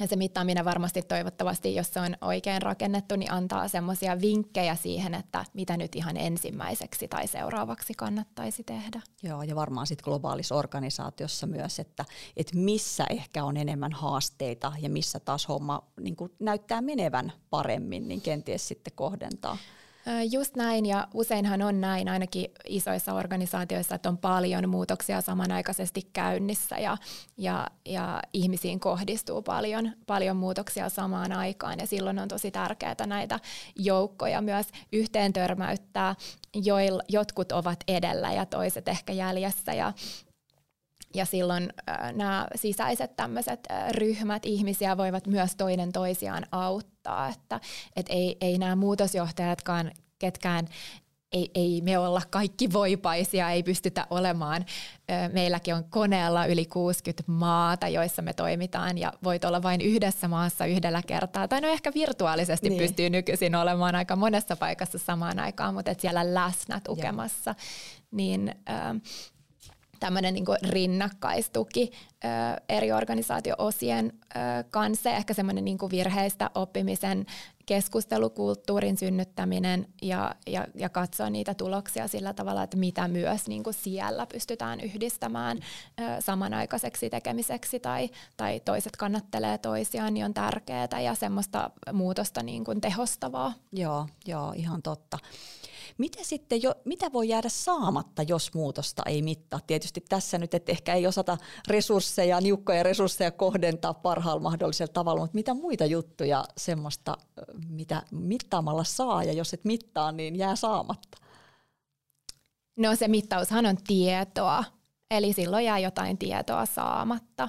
ja 0.00 0.06
se 0.06 0.16
mittaaminen 0.16 0.64
varmasti 0.64 1.02
toivottavasti, 1.02 1.74
jos 1.74 1.92
se 1.92 2.00
on 2.00 2.16
oikein 2.20 2.62
rakennettu, 2.62 3.16
niin 3.16 3.32
antaa 3.32 3.68
semmoisia 3.68 4.20
vinkkejä 4.20 4.74
siihen, 4.74 5.14
että 5.14 5.44
mitä 5.54 5.76
nyt 5.76 5.94
ihan 5.94 6.16
ensimmäiseksi 6.16 7.08
tai 7.08 7.26
seuraavaksi 7.26 7.94
kannattaisi 7.94 8.64
tehdä. 8.64 9.00
Joo, 9.22 9.42
ja 9.42 9.54
varmaan 9.54 9.86
sitten 9.86 10.04
globaalissa 10.04 10.54
organisaatiossa 10.54 11.46
myös, 11.46 11.78
että, 11.78 12.04
että 12.36 12.56
missä 12.56 13.06
ehkä 13.10 13.44
on 13.44 13.56
enemmän 13.56 13.92
haasteita 13.92 14.72
ja 14.78 14.90
missä 14.90 15.20
taas 15.20 15.48
homma 15.48 15.82
niin 16.00 16.16
näyttää 16.38 16.80
menevän 16.80 17.32
paremmin, 17.50 18.08
niin 18.08 18.20
kenties 18.20 18.68
sitten 18.68 18.92
kohdentaa 18.96 19.58
Just 20.30 20.56
näin, 20.56 20.86
ja 20.86 21.08
useinhan 21.14 21.62
on 21.62 21.80
näin 21.80 22.08
ainakin 22.08 22.46
isoissa 22.68 23.14
organisaatioissa, 23.14 23.94
että 23.94 24.08
on 24.08 24.18
paljon 24.18 24.68
muutoksia 24.68 25.20
samanaikaisesti 25.20 26.02
käynnissä 26.12 26.78
ja, 26.78 26.96
ja, 27.38 27.66
ja 27.84 28.22
ihmisiin 28.32 28.80
kohdistuu 28.80 29.42
paljon, 29.42 29.92
paljon 30.06 30.36
muutoksia 30.36 30.88
samaan 30.88 31.32
aikaan 31.32 31.78
ja 31.80 31.86
silloin 31.86 32.18
on 32.18 32.28
tosi 32.28 32.50
tärkeää 32.50 33.06
näitä 33.06 33.40
joukkoja 33.76 34.42
myös 34.42 34.66
yhteen 34.92 35.32
törmäyttää, 35.32 36.14
joil, 36.54 37.00
jotkut 37.08 37.52
ovat 37.52 37.78
edellä 37.88 38.32
ja 38.32 38.46
toiset 38.46 38.88
ehkä 38.88 39.12
jäljessä 39.12 39.72
ja, 39.72 39.92
ja 41.14 41.24
silloin 41.24 41.72
äh, 41.88 42.12
nämä 42.12 42.46
sisäiset 42.54 43.16
tämmöiset 43.16 43.60
äh, 43.70 43.90
ryhmät 43.90 44.46
ihmisiä 44.46 44.96
voivat 44.96 45.26
myös 45.26 45.56
toinen 45.56 45.92
toisiaan 45.92 46.46
auttaa, 46.52 47.28
että 47.28 47.60
et 47.96 48.06
ei, 48.08 48.36
ei 48.40 48.58
nämä 48.58 48.76
muutosjohtajatkaan 48.76 49.90
ketkään 50.18 50.68
ei, 51.34 51.50
ei 51.54 51.80
me 51.80 51.98
olla 51.98 52.22
kaikki 52.30 52.72
voipaisia, 52.72 53.50
ei 53.50 53.62
pystytä 53.62 54.06
olemaan. 54.10 54.64
Meilläkin 55.32 55.74
on 55.74 55.84
koneella 55.84 56.46
yli 56.46 56.66
60 56.66 57.22
maata, 57.26 57.88
joissa 57.88 58.22
me 58.22 58.32
toimitaan 58.32 58.98
ja 58.98 59.12
voit 59.24 59.44
olla 59.44 59.62
vain 59.62 59.80
yhdessä 59.80 60.28
maassa 60.28 60.66
yhdellä 60.66 61.02
kertaa. 61.06 61.48
Tai 61.48 61.60
no 61.60 61.68
ehkä 61.68 61.92
virtuaalisesti 61.94 62.68
niin. 62.68 62.78
pystyy 62.78 63.10
nykyisin 63.10 63.54
olemaan 63.54 63.94
aika 63.94 64.16
monessa 64.16 64.56
paikassa 64.56 64.98
samaan 64.98 65.38
aikaan, 65.38 65.74
mutta 65.74 65.90
et 65.90 66.00
siellä 66.00 66.34
läsnä 66.34 66.80
tukemassa. 66.84 67.50
Ja. 67.50 67.54
Niin 68.10 68.54
tämmöinen 70.04 70.34
niin 70.34 70.44
rinnakkaistuki 70.62 71.90
ö, 72.24 72.28
eri 72.68 72.92
organisaatio-osien 72.92 74.12
ö, 74.14 74.38
kanssa. 74.70 75.10
Ehkä 75.10 75.34
semmoinen 75.34 75.64
niin 75.64 75.78
virheistä 75.90 76.50
oppimisen 76.54 77.26
keskustelukulttuurin 77.66 78.96
synnyttäminen 78.96 79.86
ja, 80.02 80.34
ja, 80.46 80.66
ja 80.74 80.88
katsoa 80.88 81.30
niitä 81.30 81.54
tuloksia 81.54 82.08
sillä 82.08 82.32
tavalla, 82.32 82.62
että 82.62 82.76
mitä 82.76 83.08
myös 83.08 83.48
niin 83.48 83.62
kuin 83.62 83.74
siellä 83.74 84.26
pystytään 84.26 84.80
yhdistämään 84.80 85.58
ö, 85.58 86.20
samanaikaiseksi 86.20 87.10
tekemiseksi 87.10 87.80
tai, 87.80 88.10
tai 88.36 88.60
toiset 88.60 88.96
kannattelee 88.96 89.58
toisiaan, 89.58 90.14
niin 90.14 90.24
on 90.24 90.34
tärkeää 90.34 91.00
ja 91.04 91.14
semmoista 91.14 91.70
muutosta 91.92 92.42
niin 92.42 92.64
kuin 92.64 92.80
tehostavaa. 92.80 93.52
Joo, 93.72 94.06
joo, 94.26 94.52
ihan 94.56 94.82
totta. 94.82 95.18
Miten 95.98 96.24
sitten 96.24 96.62
jo, 96.62 96.74
mitä 96.84 97.12
voi 97.12 97.28
jäädä 97.28 97.48
saamatta, 97.48 98.22
jos 98.22 98.54
muutosta 98.54 99.02
ei 99.06 99.22
mittaa? 99.22 99.60
Tietysti 99.66 100.04
tässä 100.08 100.38
nyt, 100.38 100.54
että 100.54 100.72
ehkä 100.72 100.94
ei 100.94 101.06
osata 101.06 101.38
resursseja, 101.68 102.40
niukkoja 102.40 102.82
resursseja 102.82 103.30
kohdentaa 103.30 103.94
parhaalla 103.94 104.42
mahdollisella 104.42 104.92
tavalla, 104.92 105.20
mutta 105.20 105.34
mitä 105.34 105.54
muita 105.54 105.86
juttuja 105.86 106.44
semmoista, 106.56 107.16
mitä 107.68 108.02
mittaamalla 108.10 108.84
saa 108.84 109.24
ja 109.24 109.32
jos 109.32 109.54
et 109.54 109.64
mittaa, 109.64 110.12
niin 110.12 110.36
jää 110.36 110.56
saamatta? 110.56 111.18
No 112.76 112.96
se 112.96 113.08
mittaushan 113.08 113.66
on 113.66 113.76
tietoa, 113.86 114.64
eli 115.10 115.32
silloin 115.32 115.64
jää 115.64 115.78
jotain 115.78 116.18
tietoa 116.18 116.66
saamatta 116.66 117.48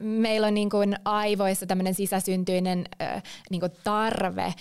meillä 0.00 0.46
on 0.46 0.54
niin 0.54 0.70
kuin 0.70 0.96
aivoissa 1.04 1.66
tämmöinen 1.66 1.94
sisäsyntyinen 1.94 2.84
niin 3.50 3.60
kuin 3.60 3.72
tarve 3.84 4.54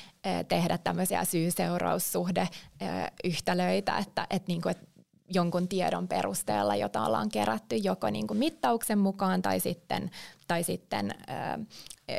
tehdä 0.48 0.78
tämmöisiä 0.78 1.26
syy-seuraussuhde-yhtälöitä, 1.26 3.98
että, 3.98 4.28
että, 4.30 4.48
niin 4.48 4.62
kuin, 4.62 4.72
että 4.72 4.86
jonkun 5.30 5.68
tiedon 5.68 6.08
perusteella, 6.08 6.76
jota 6.76 7.06
ollaan 7.06 7.30
kerätty 7.30 7.76
joko 7.76 8.10
niin 8.10 8.28
kuin 8.28 8.38
mittauksen 8.38 9.00
mukaan 9.00 9.42
tai 9.42 9.60
sitten, 9.60 10.12
tai 10.48 10.64
sitten 10.64 11.16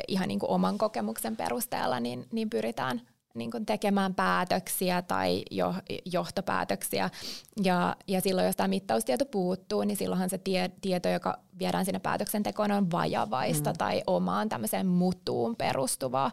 ihan 0.08 0.28
niin 0.28 0.38
kuin 0.38 0.50
oman 0.50 0.78
kokemuksen 0.78 1.36
perusteella, 1.36 2.00
niin, 2.00 2.26
niin 2.32 2.50
pyritään 2.50 3.00
niin 3.34 3.50
kuin 3.50 3.66
tekemään 3.66 4.14
päätöksiä 4.14 5.02
tai 5.02 5.42
jo, 5.50 5.74
johtopäätöksiä. 6.04 7.10
Ja, 7.64 7.96
ja 8.08 8.20
silloin, 8.20 8.46
jos 8.46 8.56
tämä 8.56 8.68
mittaustieto 8.68 9.24
puuttuu, 9.24 9.84
niin 9.84 9.96
silloinhan 9.96 10.30
se 10.30 10.38
tie, 10.38 10.70
tieto, 10.80 11.08
joka 11.08 11.38
viedään 11.58 11.84
sinne 11.84 11.98
päätöksentekoon, 11.98 12.70
on 12.70 12.90
vajavaista 12.90 13.70
mm. 13.70 13.76
tai 13.78 14.02
omaan 14.06 14.48
tämmöiseen 14.48 14.86
mutuun 14.86 15.56
perustuvaa. 15.56 16.30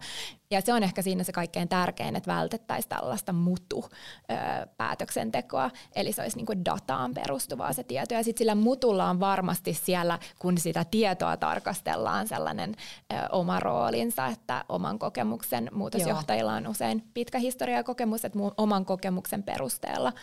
Ja 0.52 0.62
se 0.62 0.74
on 0.74 0.84
ehkä 0.84 1.02
siinä 1.02 1.24
se 1.24 1.32
kaikkein 1.32 1.70
tärkein, 1.70 2.16
että 2.16 2.34
vältettäisiin 2.34 2.90
tällaista 2.90 3.34
mutu-päätöksentekoa, 3.34 5.72
eli 5.96 6.12
se 6.12 6.22
olisi 6.22 6.38
niin 6.38 6.46
kuin 6.46 6.66
dataan 6.66 7.14
perustuvaa 7.14 7.74
se 7.74 7.84
tieto. 7.84 8.14
Ja 8.14 8.24
sitten 8.24 8.42
sillä 8.42 8.56
mutulla 8.56 9.10
on 9.10 9.20
varmasti 9.20 9.74
siellä, 9.74 10.20
kun 10.40 10.58
sitä 10.58 10.86
tietoa 10.92 11.38
tarkastellaan, 11.38 12.28
sellainen 12.28 12.76
ö, 13.14 13.16
oma 13.32 13.60
roolinsa, 13.60 14.28
että 14.28 14.66
oman 14.70 15.00
kokemuksen 15.00 15.70
muutosjohtajilla 15.74 16.54
on 16.54 16.68
usein 16.68 17.04
pitkä 17.14 17.40
historia 17.40 17.76
ja 17.76 17.84
kokemus, 17.84 18.26
että 18.26 18.40
oman 18.58 18.86
kokemuksen 18.86 19.44
perusteella 19.44 20.14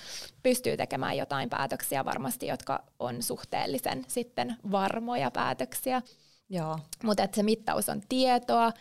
pystyy 0.42 0.76
tekemään 0.76 1.16
jotain 1.16 1.50
päätöksiä 1.50 2.04
varmasti, 2.04 2.46
jotka 2.46 2.84
on 2.98 3.22
suhteellisen 3.22 4.04
sitten 4.08 4.56
varmoja 4.70 5.30
päätöksiä. 5.30 6.02
Mutta 7.02 7.28
se 7.32 7.42
mittaus 7.42 7.88
on 7.88 8.00
tietoa, 8.08 8.72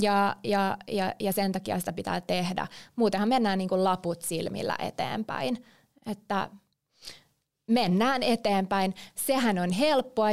ja, 0.00 0.36
ja, 0.44 0.76
ja, 0.88 1.14
ja 1.20 1.32
sen 1.32 1.52
takia 1.52 1.78
sitä 1.78 1.92
pitää 1.92 2.20
tehdä. 2.20 2.66
Muutenhan 2.96 3.28
mennään 3.28 3.58
niin 3.58 3.68
kuin 3.68 3.84
laput 3.84 4.22
silmillä 4.22 4.76
eteenpäin. 4.78 5.64
Että 6.06 6.50
mennään 7.70 8.22
eteenpäin. 8.22 8.94
Sehän 9.14 9.58
on 9.58 9.72
helppoa, 9.72 10.26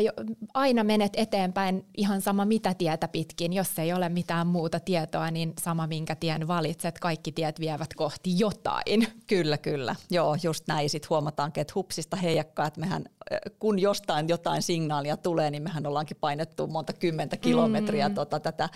aina 0.54 0.84
menet 0.84 1.14
eteenpäin 1.16 1.86
ihan 1.98 2.22
sama 2.22 2.46
mitä 2.46 2.74
tietä 2.74 3.08
pitkin. 3.08 3.54
Jos 3.54 3.80
ei 3.80 3.94
ole 3.94 4.10
mitään 4.10 4.48
muuta 4.48 4.80
tietoa, 4.80 5.32
niin 5.32 5.54
sama 5.62 5.88
minkä 5.88 6.16
tien 6.16 6.48
valitset, 6.48 7.00
kaikki 7.00 7.32
tiet 7.32 7.60
vievät 7.60 7.94
kohti 7.94 8.40
jotain. 8.40 9.08
Kyllä, 9.28 9.58
kyllä. 9.58 9.96
Joo, 10.12 10.38
just 10.44 10.64
näin. 10.68 10.90
Sitten 10.90 11.10
huomataankin, 11.10 11.62
että 11.62 11.74
hupsista 11.76 12.16
heijakkaa, 12.16 12.68
että 12.68 12.80
mehän 12.80 13.06
kun 13.60 13.80
jostain 13.80 14.30
jotain 14.30 14.62
signaalia 14.62 15.18
tulee, 15.18 15.52
niin 15.52 15.64
mehän 15.64 15.88
ollaankin 15.88 16.18
painettu 16.20 16.68
monta 16.68 16.94
kymmentä 16.94 17.38
kilometriä 17.38 18.10
mm. 18.10 18.16
tota, 18.16 18.40
tätä 18.40 18.70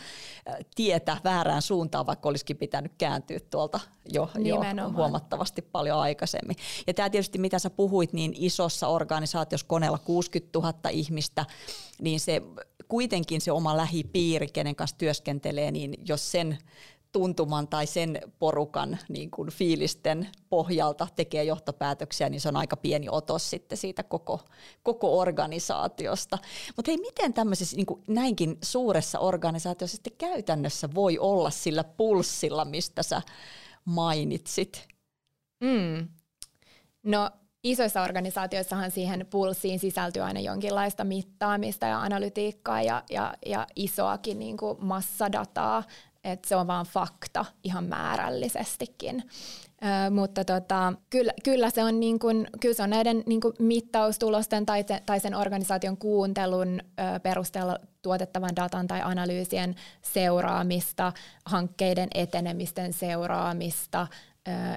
tietä 0.76 1.18
väärään 1.24 1.62
suuntaan, 1.62 2.06
vaikka 2.06 2.30
olisikin 2.30 2.58
pitänyt 2.58 2.92
kääntyä 2.98 3.40
tuolta 3.50 3.80
jo, 4.14 4.30
jo 4.38 4.58
huomattavasti 4.96 5.62
paljon 5.62 6.00
aikaisemmin. 6.00 6.56
Ja 6.88 6.94
tämä 6.94 7.10
tietysti, 7.10 7.40
mitä 7.40 7.60
sä 7.60 7.70
puhuit, 7.70 8.14
niin 8.14 8.34
isossa 8.52 8.88
organisaatiossa 8.88 9.68
koneella 9.68 9.98
60 9.98 10.60
000 10.60 10.74
ihmistä, 10.90 11.46
niin 12.02 12.20
se 12.20 12.42
kuitenkin 12.88 13.42
se 13.42 13.52
oma 13.52 13.78
lähipiiri, 13.78 14.48
kenen 14.48 14.76
kanssa 14.76 14.98
työskentelee, 14.98 15.72
niin 15.72 15.94
jos 16.06 16.32
sen 16.32 16.58
tuntuman 17.12 17.68
tai 17.68 17.88
sen 17.88 18.22
porukan 18.40 19.00
niin 19.10 19.32
kuin 19.32 19.50
fiilisten 19.50 20.30
pohjalta 20.50 21.08
tekee 21.16 21.44
johtopäätöksiä, 21.44 22.30
niin 22.30 22.42
se 22.42 22.50
on 22.50 22.56
aika 22.56 22.78
pieni 22.78 23.08
otos 23.12 23.50
sitten 23.50 23.78
siitä 23.78 24.04
koko, 24.04 24.40
koko 24.84 25.20
organisaatiosta. 25.20 26.38
Mutta 26.76 26.92
hei, 26.92 26.98
miten 26.98 27.34
tämmöisessä 27.34 27.76
niin 27.76 27.86
kuin 27.86 28.04
näinkin 28.08 28.58
suuressa 28.64 29.20
organisaatiossa 29.20 29.96
sitten 29.96 30.18
käytännössä 30.18 30.90
voi 30.96 31.20
olla 31.20 31.50
sillä 31.50 31.84
pulssilla, 31.84 32.66
mistä 32.66 33.04
sä 33.04 33.22
mainitsit? 33.86 34.88
Mm. 35.60 36.08
No 37.04 37.32
isoissa 37.64 38.04
organisaatioissahan 38.04 38.92
siihen 38.92 39.28
pulssiin 39.30 39.80
sisältyy 39.80 40.22
aina 40.22 40.40
jonkinlaista 40.40 41.04
mittaamista 41.04 41.86
ja 41.86 42.02
analytiikkaa 42.02 42.82
ja, 42.82 43.04
ja, 43.10 43.34
ja 43.46 43.68
isoakin 43.76 44.40
niin 44.40 44.58
kuin 44.58 44.78
massadataa 44.86 45.84
että 46.24 46.50
se 46.50 46.56
on 46.56 46.68
vaan 46.68 46.86
fakta 46.86 47.46
ihan 47.64 47.84
määrällisestikin. 47.84 49.24
Ö, 49.84 50.10
mutta 50.10 50.46
tota, 50.46 50.94
kyllä, 51.10 51.34
kyllä, 51.44 51.70
se 51.70 51.84
on 51.84 52.00
niin 52.00 52.20
kun, 52.20 52.48
kyllä 52.60 52.76
se 52.76 52.84
on 52.84 52.90
näiden 52.90 53.24
niin 53.26 53.42
kun 53.42 53.54
mittaustulosten 53.60 54.66
tai, 54.66 54.84
te, 54.84 55.04
tai 55.06 55.20
sen 55.20 55.36
organisaation 55.36 55.98
kuuntelun 55.98 56.80
ö, 56.82 57.20
perusteella 57.20 57.80
tuotettavan 58.02 58.56
datan 58.56 58.88
tai 58.88 59.02
analyysien 59.04 59.76
seuraamista, 60.02 61.14
hankkeiden 61.46 62.10
etenemisten 62.14 62.94
seuraamista 62.94 64.08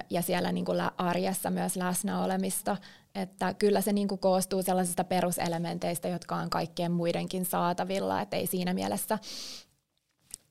ja 0.09 0.21
siellä 0.21 0.51
niin 0.51 0.65
kun 0.65 0.75
arjessa 0.97 1.49
myös 1.49 1.75
läsnäolemista. 1.75 2.77
Että 3.15 3.53
kyllä 3.53 3.81
se 3.81 3.93
niin 3.93 4.07
koostuu 4.07 4.61
sellaisista 4.61 5.03
peruselementeistä, 5.03 6.07
jotka 6.07 6.35
on 6.35 6.49
kaikkien 6.49 6.91
muidenkin 6.91 7.45
saatavilla, 7.45 8.21
että 8.21 8.37
ei 8.37 8.47
siinä 8.47 8.73
mielessä 8.73 9.19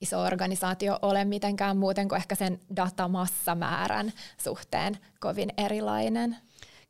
iso 0.01 0.21
organisaatio 0.21 0.99
ole 1.01 1.25
mitenkään 1.25 1.77
muuten 1.77 2.07
kuin 2.09 2.17
ehkä 2.17 2.35
sen 2.35 2.61
datamassamäärän 2.75 4.13
suhteen 4.43 4.97
kovin 5.19 5.49
erilainen. 5.57 6.37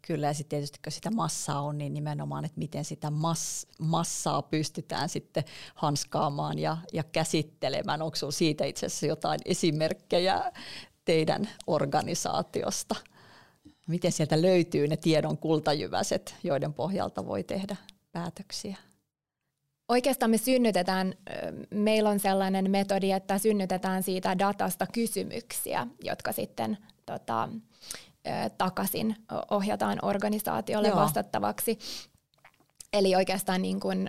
Kyllä, 0.08 0.28
ja 0.28 0.34
sitten 0.34 0.50
tietysti 0.50 0.80
kun 0.84 0.92
sitä 0.92 1.12
massaa 1.12 1.62
on, 1.62 1.78
niin 1.78 1.94
nimenomaan, 1.94 2.46
että 2.46 2.60
miten 2.60 2.86
sitä 2.86 3.10
mass, 3.10 3.68
massaa 3.80 4.42
pystytään 4.42 5.10
sitten 5.10 5.44
hanskaamaan 5.76 6.60
ja, 6.60 6.78
ja 6.94 7.04
käsittelemään. 7.04 8.02
Onko 8.02 8.16
sinulla 8.16 8.32
siitä 8.32 8.66
itse 8.66 8.86
asiassa 8.86 9.06
jotain 9.06 9.40
esimerkkejä 9.46 10.52
teidän 11.06 11.50
organisaatiosta? 11.68 12.96
Miten 13.88 14.12
sieltä 14.12 14.42
löytyy 14.42 14.88
ne 14.88 14.98
tiedon 14.98 15.38
kultajyväset, 15.38 16.36
joiden 16.44 16.74
pohjalta 16.74 17.26
voi 17.26 17.44
tehdä 17.44 17.76
päätöksiä? 18.12 18.78
Oikeastaan 19.90 20.32
me 20.32 20.38
synnytetään, 20.38 21.14
meillä 21.70 22.10
on 22.10 22.20
sellainen 22.20 22.72
metodi, 22.72 23.12
että 23.12 23.38
synnytetään 23.38 24.04
siitä 24.04 24.40
datasta 24.40 24.88
kysymyksiä, 24.88 25.88
jotka 26.04 26.32
sitten 26.32 26.78
tota, 27.06 27.50
takaisin 28.58 29.16
ohjataan 29.52 30.00
organisaatiolle 30.02 30.88
Joo. 30.88 30.98
vastattavaksi. 30.98 31.80
Eli 32.94 33.16
oikeastaan 33.16 33.62
niin 33.62 33.80
kun, 33.80 34.08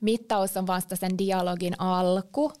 mittaus 0.00 0.56
on 0.56 0.66
vasta 0.66 0.96
sen 0.96 1.18
dialogin 1.18 1.80
alku, 1.80 2.52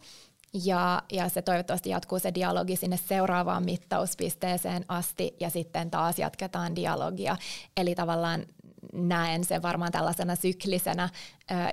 ja, 0.64 1.02
ja 1.12 1.28
se 1.28 1.42
toivottavasti 1.42 1.90
jatkuu 1.90 2.18
se 2.18 2.34
dialogi 2.34 2.76
sinne 2.76 2.96
seuraavaan 2.96 3.64
mittauspisteeseen 3.64 4.84
asti 4.88 5.36
ja 5.40 5.50
sitten 5.50 5.90
taas 5.90 6.18
jatketaan 6.18 6.76
dialogia. 6.76 7.36
Eli 7.76 7.94
tavallaan 7.94 8.46
näen 8.92 9.44
sen 9.44 9.62
varmaan 9.62 9.92
tällaisena 9.92 10.36
syklisenä 10.36 11.08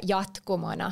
jatkumona, 0.04 0.92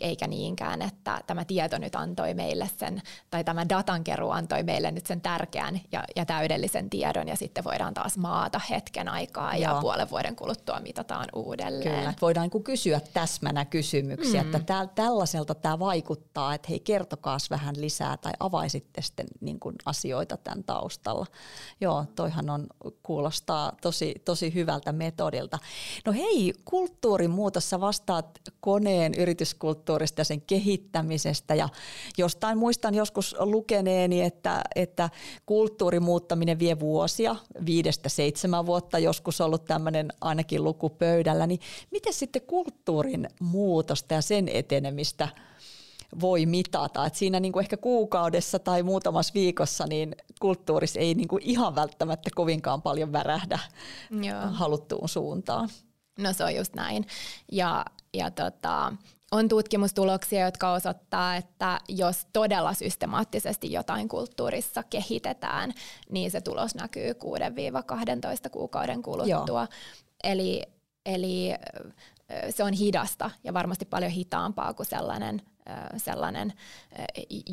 eikä 0.00 0.26
niinkään, 0.26 0.82
että 0.82 1.20
tämä 1.26 1.44
tieto 1.44 1.78
nyt 1.78 1.94
antoi 1.94 2.34
meille 2.34 2.70
sen, 2.76 3.02
tai 3.30 3.44
tämä 3.44 3.68
datankeruu 3.68 4.30
antoi 4.30 4.62
meille 4.62 4.90
nyt 4.90 5.06
sen 5.06 5.20
tärkeän 5.20 5.80
ja, 5.92 6.04
ja 6.16 6.26
täydellisen 6.26 6.90
tiedon, 6.90 7.28
ja 7.28 7.36
sitten 7.36 7.64
voidaan 7.64 7.94
taas 7.94 8.18
maata 8.18 8.60
hetken 8.70 9.08
aikaa, 9.08 9.56
Joo. 9.56 9.74
ja 9.74 9.80
puolen 9.80 10.10
vuoden 10.10 10.36
kuluttua 10.36 10.80
mitataan 10.80 11.28
uudelleen. 11.34 11.98
Kyllä, 11.98 12.14
voidaan 12.22 12.50
niin 12.52 12.64
kysyä 12.64 13.00
täsmänä 13.14 13.64
kysymyksiä, 13.64 14.42
mm. 14.42 14.46
että 14.54 14.58
täl, 14.58 14.86
tällaiselta 14.94 15.54
tämä 15.54 15.78
vaikuttaa, 15.78 16.54
että 16.54 16.68
hei 16.70 16.80
kertokaas 16.80 17.50
vähän 17.50 17.74
lisää, 17.80 18.16
tai 18.16 18.32
avaisitte 18.40 19.02
sitten 19.02 19.26
niin 19.40 19.60
kuin 19.60 19.76
asioita 19.84 20.36
tämän 20.36 20.64
taustalla. 20.64 21.26
Joo, 21.80 22.04
toihan 22.14 22.50
on, 22.50 22.66
kuulostaa 23.02 23.72
tosi, 23.80 24.14
tosi 24.24 24.54
hyvältä 24.54 24.92
metodilta. 24.92 25.58
No 26.06 26.12
hei, 26.12 26.54
kulttuurimuutos, 26.64 27.70
sä 27.70 27.80
vastaat 28.12 28.38
koneen 28.60 29.14
yrityskulttuurista 29.14 30.20
ja 30.20 30.24
sen 30.24 30.40
kehittämisestä 30.40 31.54
ja 31.54 31.68
jostain 32.18 32.58
muistan 32.58 32.94
joskus 32.94 33.36
lukeneeni, 33.38 34.22
että, 34.22 34.62
että 34.76 35.10
kulttuurin 35.46 36.02
muuttaminen 36.02 36.58
vie 36.58 36.80
vuosia, 36.80 37.36
viidestä 37.66 38.08
seitsemän 38.08 38.66
vuotta 38.66 38.98
joskus 38.98 39.40
ollut 39.40 39.64
tämmöinen 39.64 40.08
ainakin 40.20 40.64
luku 40.64 40.90
pöydällä, 40.90 41.46
niin 41.46 41.60
miten 41.90 42.12
sitten 42.12 42.42
kulttuurin 42.42 43.28
muutosta 43.40 44.14
ja 44.14 44.22
sen 44.22 44.48
etenemistä– 44.48 45.28
voi 46.20 46.46
mitata. 46.46 47.06
Et 47.06 47.14
siinä 47.14 47.40
niin 47.40 47.52
kuin 47.52 47.62
ehkä 47.62 47.76
kuukaudessa 47.76 48.58
tai 48.58 48.82
muutamassa 48.82 49.34
viikossa 49.34 49.86
niin 49.86 50.16
kulttuurissa 50.40 51.00
ei 51.00 51.14
niin 51.14 51.28
kuin 51.28 51.42
ihan 51.42 51.74
välttämättä 51.74 52.30
kovinkaan 52.34 52.82
paljon 52.82 53.12
värähdä 53.12 53.58
Joo. 54.10 54.40
haluttuun 54.52 55.08
suuntaan. 55.08 55.68
No 56.18 56.32
se 56.32 56.44
on 56.44 56.54
just 56.54 56.74
näin. 56.74 57.06
Ja, 57.52 57.84
ja 58.14 58.30
tota, 58.30 58.92
on 59.32 59.48
tutkimustuloksia, 59.48 60.44
jotka 60.44 60.72
osoittaa, 60.72 61.36
että 61.36 61.80
jos 61.88 62.26
todella 62.32 62.74
systemaattisesti 62.74 63.72
jotain 63.72 64.08
kulttuurissa 64.08 64.82
kehitetään, 64.82 65.72
niin 66.10 66.30
se 66.30 66.40
tulos 66.40 66.74
näkyy 66.74 67.12
6-12 67.12 68.50
kuukauden 68.50 69.02
kuluttua. 69.02 69.60
Joo. 69.60 69.66
Eli, 70.24 70.62
eli 71.06 71.50
se 72.50 72.64
on 72.64 72.72
hidasta 72.72 73.30
ja 73.44 73.54
varmasti 73.54 73.84
paljon 73.84 74.10
hitaampaa 74.10 74.74
kuin 74.74 74.86
sellainen 74.86 75.42
sellainen 75.96 76.52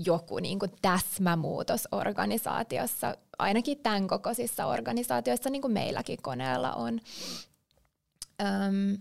joku 0.06 0.40
niin 0.40 0.60
kuin 0.60 0.72
täsmämuutos 0.82 1.88
organisaatiossa, 1.92 3.18
ainakin 3.40 3.78
tämän 3.78 4.08
kokoisissa 4.08 4.66
organisaatioissa, 4.66 5.50
niin 5.50 5.62
kuin 5.62 5.74
meilläkin 5.74 6.22
koneella 6.22 6.74
on. 6.74 7.00
Öm, 8.42 8.98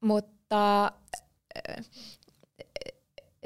mutta 0.00 0.33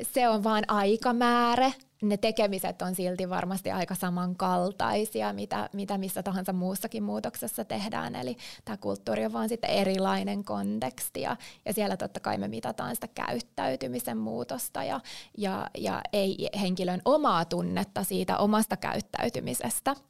se 0.03 0.29
on 0.29 0.45
vain 0.45 0.65
aikamäärä 0.69 1.73
ne 2.03 2.17
tekemiset 2.17 2.83
on 2.83 2.95
silti 2.95 3.31
varmasti 3.31 3.71
aika 3.71 3.95
samankaltaisia, 3.95 5.33
mitä, 5.33 5.71
mitä 5.73 5.99
missä 5.99 6.23
tahansa 6.23 6.53
muussakin 6.53 7.03
muutoksessa 7.03 7.65
tehdään. 7.65 8.15
Eli 8.15 8.37
tämä 8.65 8.77
kulttuuri 8.77 9.25
on 9.25 9.33
vaan 9.33 9.49
sitten 9.49 9.71
erilainen 9.71 10.45
konteksti 10.45 11.21
ja, 11.21 11.37
ja 11.65 11.73
siellä 11.73 11.97
totta 11.97 12.21
kai 12.21 12.39
me 12.39 12.49
mitataan 12.49 12.95
sitä 12.95 13.09
käyttäytymisen 13.09 14.19
muutosta 14.19 14.85
ja, 14.85 15.01
ja, 15.39 15.71
ja 15.79 16.01
ei 16.13 16.49
henkilön 16.61 17.03
omaa 17.05 17.45
tunnetta 17.45 18.05
siitä 18.05 18.39
omasta 18.39 18.77
käyttäytymisestä– 18.77 19.97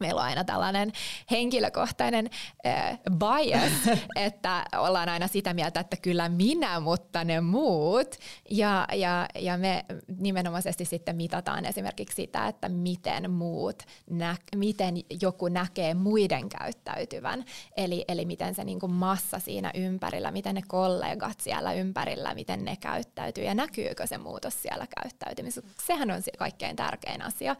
meillä 0.00 0.20
on 0.20 0.26
aina 0.26 0.44
tällainen 0.44 0.92
henkilökohtainen 1.30 2.30
äh, 2.66 2.98
bias, 3.18 3.98
että 4.16 4.64
ollaan 4.76 5.08
aina 5.08 5.28
sitä 5.28 5.54
mieltä, 5.54 5.80
että 5.80 5.96
kyllä 5.96 6.28
minä, 6.28 6.80
mutta 6.80 7.24
ne 7.24 7.40
muut. 7.40 8.16
Ja, 8.50 8.86
ja, 8.92 9.28
ja 9.38 9.58
me 9.58 9.84
nimenomaisesti 10.18 10.84
sitten 10.84 11.16
mitataan 11.16 11.64
esimerkiksi 11.64 12.16
sitä, 12.16 12.48
että 12.48 12.68
miten 12.68 13.30
muut, 13.30 13.82
nä, 14.10 14.36
miten 14.56 14.94
joku 15.22 15.48
näkee 15.48 15.94
muiden 15.94 16.48
käyttäytyvän. 16.48 17.44
Eli, 17.76 18.04
eli 18.08 18.24
miten 18.24 18.54
se 18.54 18.64
niin 18.64 18.80
kuin 18.80 18.92
massa 18.92 19.38
siinä 19.38 19.70
ympärillä, 19.74 20.30
miten 20.30 20.54
ne 20.54 20.62
kollegat 20.68 21.40
siellä 21.40 21.72
ympärillä, 21.72 22.34
miten 22.34 22.64
ne 22.64 22.76
käyttäytyy 22.76 23.44
ja 23.44 23.54
näkyykö 23.54 24.06
se 24.06 24.18
muutos 24.18 24.62
siellä 24.62 24.86
käyttäytymisessä. 25.00 25.70
Sehän 25.86 26.10
on 26.10 26.22
se 26.22 26.30
kaikkein 26.38 26.76
tärkein 26.76 27.22
asia. 27.22 27.56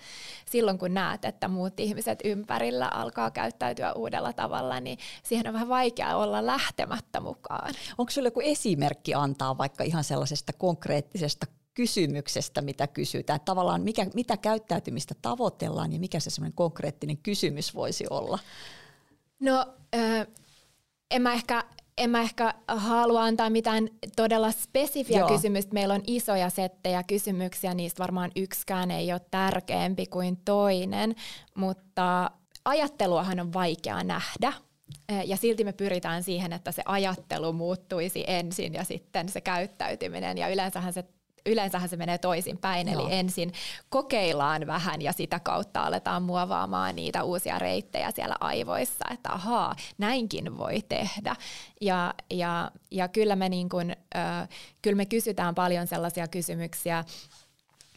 Silloin 0.46 0.79
kun 0.79 0.94
näet, 0.94 1.24
että 1.24 1.48
muut 1.48 1.81
ihmiset 1.81 2.18
ympärillä 2.31 2.88
alkaa 2.88 3.31
käyttäytyä 3.31 3.93
uudella 3.93 4.33
tavalla, 4.33 4.81
niin 4.81 4.99
siihen 5.23 5.47
on 5.47 5.55
vähän 5.55 5.69
vaikea 5.69 6.16
olla 6.16 6.47
lähtemättä 6.47 7.21
mukaan. 7.21 7.75
Onko 7.99 8.11
sinulla 8.11 8.27
joku 8.27 8.40
esimerkki 8.40 9.14
antaa 9.14 9.59
vaikka 9.59 9.85
ihan 9.85 10.05
sellaisesta 10.05 10.53
konkreettisesta 10.53 11.47
kysymyksestä, 11.75 12.62
mitä 12.62 12.87
kysytään? 12.87 13.40
Tavallaan 13.45 13.83
mikä, 13.83 14.07
mitä 14.14 14.37
käyttäytymistä 14.37 15.14
tavoitellaan 15.23 15.93
ja 15.93 15.99
mikä 15.99 16.21
se 16.21 16.31
semmoinen 16.31 16.57
konkreettinen 16.57 17.16
kysymys 17.16 17.75
voisi 17.75 18.05
olla? 18.11 18.38
No, 19.40 19.66
äh, 19.95 20.27
en 21.11 21.23
mä 21.23 21.33
ehkä 21.33 21.64
en 22.00 22.10
mä 22.10 22.20
ehkä 22.20 22.54
halua 22.68 23.24
antaa 23.24 23.50
mitään 23.50 23.88
todella 24.16 24.52
spesifiä 24.52 25.18
Joo. 25.18 25.28
kysymystä. 25.28 25.74
Meillä 25.74 25.94
on 25.94 26.02
isoja 26.06 26.50
settejä 26.50 27.02
kysymyksiä, 27.02 27.74
niistä 27.74 28.02
varmaan 28.02 28.30
yksikään 28.36 28.90
ei 28.90 29.12
ole 29.12 29.20
tärkeämpi 29.30 30.06
kuin 30.06 30.36
toinen, 30.44 31.14
mutta 31.54 32.30
ajatteluahan 32.64 33.40
on 33.40 33.52
vaikea 33.52 34.04
nähdä. 34.04 34.52
Ja 35.24 35.36
silti 35.36 35.64
me 35.64 35.72
pyritään 35.72 36.22
siihen, 36.22 36.52
että 36.52 36.72
se 36.72 36.82
ajattelu 36.86 37.52
muuttuisi 37.52 38.24
ensin 38.26 38.74
ja 38.74 38.84
sitten 38.84 39.28
se 39.28 39.40
käyttäytyminen. 39.40 40.38
Ja 40.38 40.48
yleensähän 40.48 40.92
se 40.92 41.04
yleensähän 41.46 41.88
se 41.88 41.96
menee 41.96 42.18
toisinpäin, 42.18 42.88
Joo. 42.88 43.03
eli 43.03 43.14
ensin 43.14 43.53
kokeillaan 43.88 44.66
vähän 44.66 45.03
ja 45.03 45.12
sitä 45.12 45.40
kautta 45.40 45.81
aletaan 45.81 46.22
muovaamaan 46.22 46.96
niitä 46.96 47.22
uusia 47.22 47.59
reittejä 47.59 48.11
siellä 48.11 48.37
aivoissa, 48.40 49.05
että 49.11 49.33
ahaa, 49.33 49.74
näinkin 49.98 50.59
voi 50.59 50.83
tehdä. 50.88 51.37
Ja, 51.81 52.14
ja, 52.31 52.70
ja 52.90 53.09
kyllä, 53.09 53.37
me 53.37 53.48
niin 53.48 53.68
kun, 53.68 53.90
äh, 54.16 54.48
kyllä 54.83 54.96
me 54.96 55.07
kysytään 55.07 55.55
paljon 55.55 55.87
sellaisia 55.87 56.29
kysymyksiä, 56.29 57.05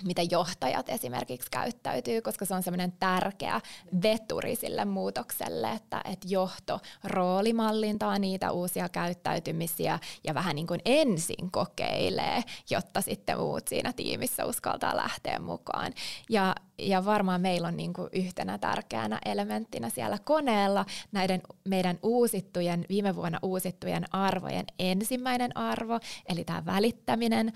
miten 0.05 0.31
johtajat 0.31 0.89
esimerkiksi 0.89 1.51
käyttäytyy, 1.51 2.21
koska 2.21 2.45
se 2.45 2.53
on 2.53 2.63
semmoinen 2.63 2.91
tärkeä 2.91 3.61
veturi 4.03 4.55
sille 4.55 4.85
muutokselle, 4.85 5.71
että, 5.71 6.01
että 6.05 6.27
johto 6.29 6.79
roolimallintaa 7.03 8.19
niitä 8.19 8.51
uusia 8.51 8.89
käyttäytymisiä 8.89 9.99
ja 10.23 10.33
vähän 10.33 10.55
niin 10.55 10.67
kuin 10.67 10.81
ensin 10.85 11.51
kokeilee, 11.51 12.43
jotta 12.69 13.01
sitten 13.01 13.37
muut 13.39 13.67
siinä 13.67 13.93
tiimissä 13.93 14.45
uskaltaa 14.45 14.97
lähteä 14.97 15.39
mukaan. 15.39 15.93
Ja, 16.29 16.55
ja 16.77 17.05
varmaan 17.05 17.41
meillä 17.41 17.67
on 17.67 17.77
niin 17.77 17.93
kuin 17.93 18.09
yhtenä 18.13 18.57
tärkeänä 18.57 19.19
elementtinä 19.25 19.89
siellä 19.89 20.17
koneella 20.23 20.85
näiden 21.11 21.41
meidän 21.65 21.99
uusittujen, 22.03 22.85
viime 22.89 23.15
vuonna 23.15 23.39
uusittujen 23.41 24.05
arvojen 24.11 24.65
ensimmäinen 24.79 25.57
arvo, 25.57 25.99
eli 26.29 26.43
tämä 26.43 26.65
välittäminen, 26.65 27.53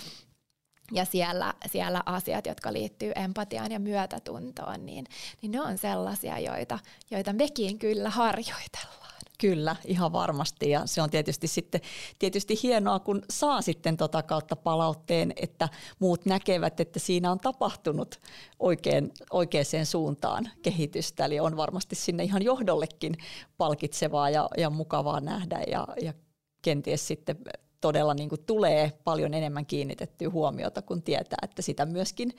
ja 0.92 1.06
siellä, 1.06 1.54
siellä 1.72 2.04
asiat, 2.06 2.46
jotka 2.46 2.74
liittyy 2.74 3.12
empatiaan 3.16 3.72
ja 3.72 3.80
myötätuntoon, 3.80 4.86
niin, 4.86 5.06
niin 5.42 5.52
ne 5.52 5.62
on 5.62 5.78
sellaisia, 5.78 6.40
joita, 6.40 6.80
joita 7.12 7.34
mekin 7.34 7.80
kyllä 7.80 8.10
harjoitellaan. 8.10 9.08
Kyllä, 9.40 9.76
ihan 9.86 10.14
varmasti. 10.14 10.70
Ja 10.70 10.82
se 10.86 11.02
on 11.02 11.10
tietysti 11.10 11.48
sitten 11.48 11.82
tietysti 12.20 12.60
hienoa, 12.64 13.00
kun 13.00 13.22
saa 13.30 13.62
sitten 13.62 13.98
tota 13.98 14.24
kautta 14.24 14.56
palautteen, 14.56 15.34
että 15.36 15.70
muut 16.00 16.26
näkevät, 16.26 16.80
että 16.80 17.00
siinä 17.00 17.32
on 17.32 17.40
tapahtunut 17.40 18.20
oikein, 18.60 19.12
oikeaan 19.32 19.86
suuntaan 19.86 20.50
kehitystä. 20.62 21.26
Eli 21.26 21.40
on 21.40 21.58
varmasti 21.58 21.96
sinne 21.96 22.24
ihan 22.24 22.42
johdollekin 22.42 23.18
palkitsevaa 23.58 24.30
ja, 24.30 24.50
ja 24.58 24.70
mukavaa 24.70 25.20
nähdä 25.20 25.62
ja, 25.68 25.88
ja 26.02 26.14
kenties 26.62 27.08
sitten 27.08 27.38
todella 27.82 28.14
niin 28.14 28.30
kuin 28.30 28.44
tulee 28.46 28.92
paljon 29.04 29.34
enemmän 29.34 29.66
kiinnitettyä 29.66 30.30
huomiota, 30.30 30.82
kun 30.82 31.02
tietää, 31.02 31.38
että 31.44 31.62
sitä 31.62 31.86
myöskin 31.86 32.34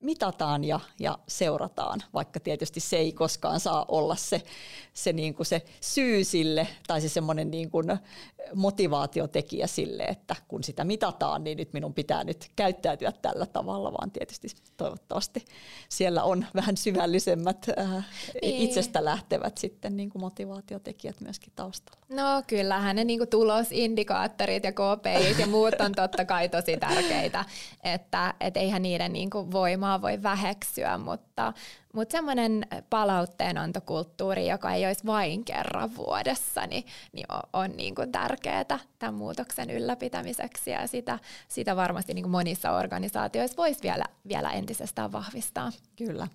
mitataan 0.00 0.64
ja, 0.64 0.80
ja 0.98 1.18
seurataan, 1.28 2.02
vaikka 2.14 2.40
tietysti 2.40 2.80
se 2.80 2.96
ei 2.96 3.12
koskaan 3.12 3.60
saa 3.60 3.84
olla 3.88 4.16
se, 4.16 4.42
se, 4.92 5.12
niin 5.12 5.34
kuin 5.34 5.46
se 5.46 5.62
syy 5.80 6.24
sille 6.24 6.68
tai 6.86 7.00
se 7.00 7.08
semmoinen 7.08 7.50
niin 7.50 7.70
kuin 7.70 7.86
motivaatiotekijä 8.54 9.66
sille, 9.66 10.02
että 10.02 10.36
kun 10.48 10.64
sitä 10.64 10.84
mitataan, 10.84 11.44
niin 11.44 11.58
nyt 11.58 11.72
minun 11.72 11.94
pitää 11.94 12.24
nyt 12.24 12.50
käyttäytyä 12.56 13.12
tällä 13.12 13.46
tavalla, 13.46 13.92
vaan 13.92 14.10
tietysti 14.10 14.48
toivottavasti 14.76 15.44
siellä 15.88 16.22
on 16.22 16.46
vähän 16.54 16.76
syvällisemmät 16.76 17.66
äh, 17.78 18.06
niin. 18.42 18.62
itsestä 18.62 19.04
lähtevät 19.04 19.58
sitten 19.58 19.96
niin 19.96 20.10
kuin 20.10 20.22
motivaatiotekijät 20.22 21.20
myöskin 21.20 21.52
taustalla. 21.56 22.00
No 22.08 22.42
kyllähän 22.46 22.96
ne 22.96 23.04
niin 23.04 23.18
kuin 23.18 23.28
tulosindikaattorit 23.28 24.64
ja 24.64 24.72
KPI 24.72 25.40
ja 25.40 25.46
muut 25.46 25.74
on 25.80 25.92
totta 25.92 26.24
kai 26.24 26.48
tosi 26.48 26.76
tärkeitä, 26.76 27.44
että 27.84 28.34
et 28.40 28.56
eihän 28.56 28.82
niiden 28.82 29.12
niin 29.12 29.30
kuin 29.30 29.52
voimaa 29.52 29.89
voi 29.98 30.22
väheksyä, 30.22 30.98
mutta, 30.98 31.52
mutta 31.94 32.12
semmoinen 32.12 32.66
palauteenantokulttuuri, 32.90 34.48
joka 34.48 34.74
ei 34.74 34.86
olisi 34.86 35.06
vain 35.06 35.44
kerran 35.44 35.96
vuodessa, 35.96 36.66
niin, 36.66 36.84
niin 37.12 37.26
on, 37.32 37.40
on 37.52 37.76
niin 37.76 37.94
kuin 37.94 38.12
tärkeää 38.12 38.64
tämän 38.98 39.14
muutoksen 39.14 39.70
ylläpitämiseksi 39.70 40.70
ja 40.70 40.86
sitä, 40.86 41.18
sitä 41.48 41.76
varmasti 41.76 42.14
niin 42.14 42.22
kuin 42.22 42.30
monissa 42.30 42.72
organisaatioissa 42.72 43.56
voisi 43.56 43.82
vielä, 43.82 44.04
vielä 44.28 44.50
entisestään 44.50 45.12
vahvistaa. 45.12 45.72
Kyllä. 45.96 46.28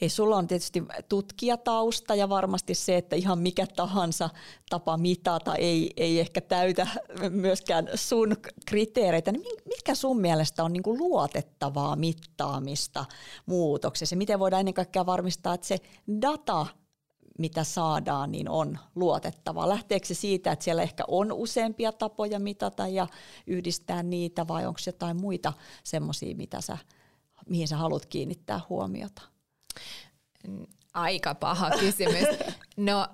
Ei, 0.00 0.08
sulla 0.08 0.36
on 0.36 0.46
tietysti 0.46 0.82
tutkijatausta 1.08 2.14
ja 2.14 2.28
varmasti 2.28 2.74
se, 2.74 2.96
että 2.96 3.16
ihan 3.16 3.38
mikä 3.38 3.66
tahansa 3.66 4.30
tapa 4.70 4.96
mitata 4.96 5.54
ei, 5.54 5.90
ei 5.96 6.20
ehkä 6.20 6.40
täytä 6.40 6.86
myöskään 7.30 7.88
sun 7.94 8.36
kriteereitä. 8.66 9.32
Niin 9.32 9.44
mitkä 9.64 9.94
sun 9.94 10.20
mielestä 10.20 10.64
on 10.64 10.72
niin 10.72 10.82
kuin 10.82 10.98
luotettavaa 10.98 11.96
mittaamista 11.96 13.04
muutoksessa? 13.46 14.16
Miten 14.16 14.38
voidaan 14.38 14.60
ennen 14.60 14.74
kaikkea 14.74 14.97
varmistaa, 15.06 15.54
että 15.54 15.66
se 15.66 15.78
data 16.22 16.66
mitä 17.38 17.64
saadaan, 17.64 18.32
niin 18.32 18.48
on 18.48 18.78
luotettava. 18.94 19.68
Lähteekö 19.68 20.06
se 20.06 20.14
siitä, 20.14 20.52
että 20.52 20.64
siellä 20.64 20.82
ehkä 20.82 21.04
on 21.08 21.32
useampia 21.32 21.92
tapoja 21.92 22.38
mitata 22.38 22.88
ja 22.88 23.06
yhdistää 23.46 24.02
niitä, 24.02 24.48
vai 24.48 24.66
onko 24.66 24.80
jotain 24.86 25.20
muita 25.20 25.52
semmoisia, 25.84 26.36
mitä 26.36 26.60
sä, 26.60 26.78
mihin 27.48 27.68
sä 27.68 27.76
haluat 27.76 28.06
kiinnittää 28.06 28.60
huomiota? 28.68 29.22
Aika 30.94 31.34
paha 31.34 31.70
kysymys. 31.70 32.28
No, 32.76 33.08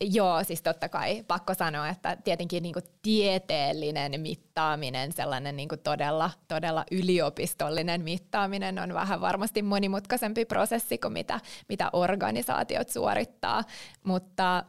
Joo, 0.00 0.44
siis 0.44 0.62
totta 0.62 0.88
kai. 0.88 1.24
Pakko 1.28 1.54
sanoa, 1.54 1.88
että 1.88 2.16
tietenkin 2.24 2.62
niin 2.62 2.74
tieteellinen 3.02 4.20
mittaaminen, 4.20 5.12
sellainen 5.12 5.56
niin 5.56 5.68
todella, 5.82 6.30
todella 6.48 6.84
yliopistollinen 6.90 8.02
mittaaminen 8.02 8.78
on 8.78 8.94
vähän 8.94 9.20
varmasti 9.20 9.62
monimutkaisempi 9.62 10.44
prosessi 10.44 10.98
kuin 10.98 11.12
mitä, 11.12 11.40
mitä 11.68 11.90
organisaatiot 11.92 12.88
suorittaa, 12.88 13.64
mutta 14.04 14.64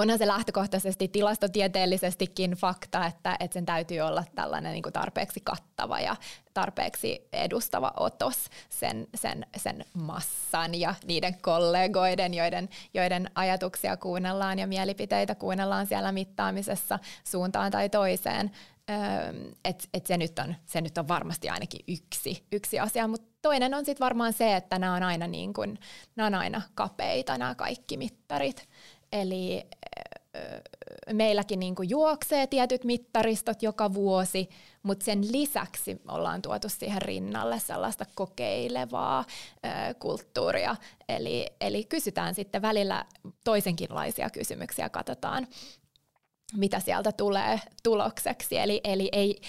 onhan 0.00 0.18
se 0.18 0.26
lähtökohtaisesti 0.26 1.08
tilastotieteellisestikin 1.08 2.50
fakta, 2.50 3.06
että, 3.06 3.36
että 3.40 3.54
sen 3.54 3.66
täytyy 3.66 4.00
olla 4.00 4.24
tällainen 4.34 4.72
niin 4.72 4.82
kuin 4.82 4.92
tarpeeksi 4.92 5.40
kattava 5.44 6.00
ja 6.00 6.16
tarpeeksi 6.54 7.28
edustava 7.32 7.92
otos 7.96 8.46
sen, 8.68 9.06
sen, 9.14 9.46
sen 9.56 9.84
massan 9.94 10.74
ja 10.74 10.94
niiden 11.06 11.40
kollegoiden, 11.42 12.34
joiden, 12.34 12.68
joiden 12.94 13.30
ajatuksia 13.34 13.96
kuunnellaan 13.96 14.58
ja 14.58 14.66
mielipiteitä 14.66 15.34
kuunnellaan 15.34 15.86
siellä 15.86 16.12
mittaamisessa 16.12 16.98
suuntaan 17.24 17.72
tai 17.72 17.88
toiseen. 17.88 18.50
Et, 19.64 19.88
et 19.94 20.06
se, 20.06 20.16
nyt 20.16 20.38
on, 20.38 20.54
se 20.66 20.80
nyt 20.80 20.98
on 20.98 21.08
varmasti 21.08 21.48
ainakin 21.48 21.80
yksi, 21.88 22.44
yksi 22.52 22.80
asia, 22.80 23.08
mutta 23.08 23.30
toinen 23.42 23.74
on 23.74 23.84
sitten 23.84 24.04
varmaan 24.04 24.32
se, 24.32 24.56
että 24.56 24.78
nämä 24.78 24.94
on 24.94 25.02
aina, 25.02 25.26
niin 25.26 25.52
on 26.26 26.34
aina 26.34 26.62
kapeita 26.74 27.38
nämä 27.38 27.54
kaikki 27.54 27.96
mittarit. 27.96 28.68
Eli 29.12 29.66
meilläkin 31.12 31.60
niin 31.60 31.74
kuin 31.74 31.90
juoksee 31.90 32.46
tietyt 32.46 32.84
mittaristot 32.84 33.62
joka 33.62 33.94
vuosi, 33.94 34.48
mutta 34.82 35.04
sen 35.04 35.32
lisäksi 35.32 36.00
ollaan 36.08 36.42
tuotu 36.42 36.68
siihen 36.68 37.02
rinnalle 37.02 37.58
sellaista 37.58 38.04
kokeilevaa 38.14 39.24
ö, 39.64 39.94
kulttuuria. 39.94 40.76
Eli, 41.08 41.46
eli 41.60 41.84
kysytään 41.84 42.34
sitten 42.34 42.62
välillä 42.62 43.04
toisenkinlaisia 43.44 44.30
kysymyksiä, 44.30 44.88
katsotaan 44.88 45.46
mitä 46.56 46.80
sieltä 46.80 47.12
tulee 47.12 47.60
tulokseksi. 47.82 48.58
Eli, 48.58 48.80
eli 48.84 49.08
ei, 49.12 49.40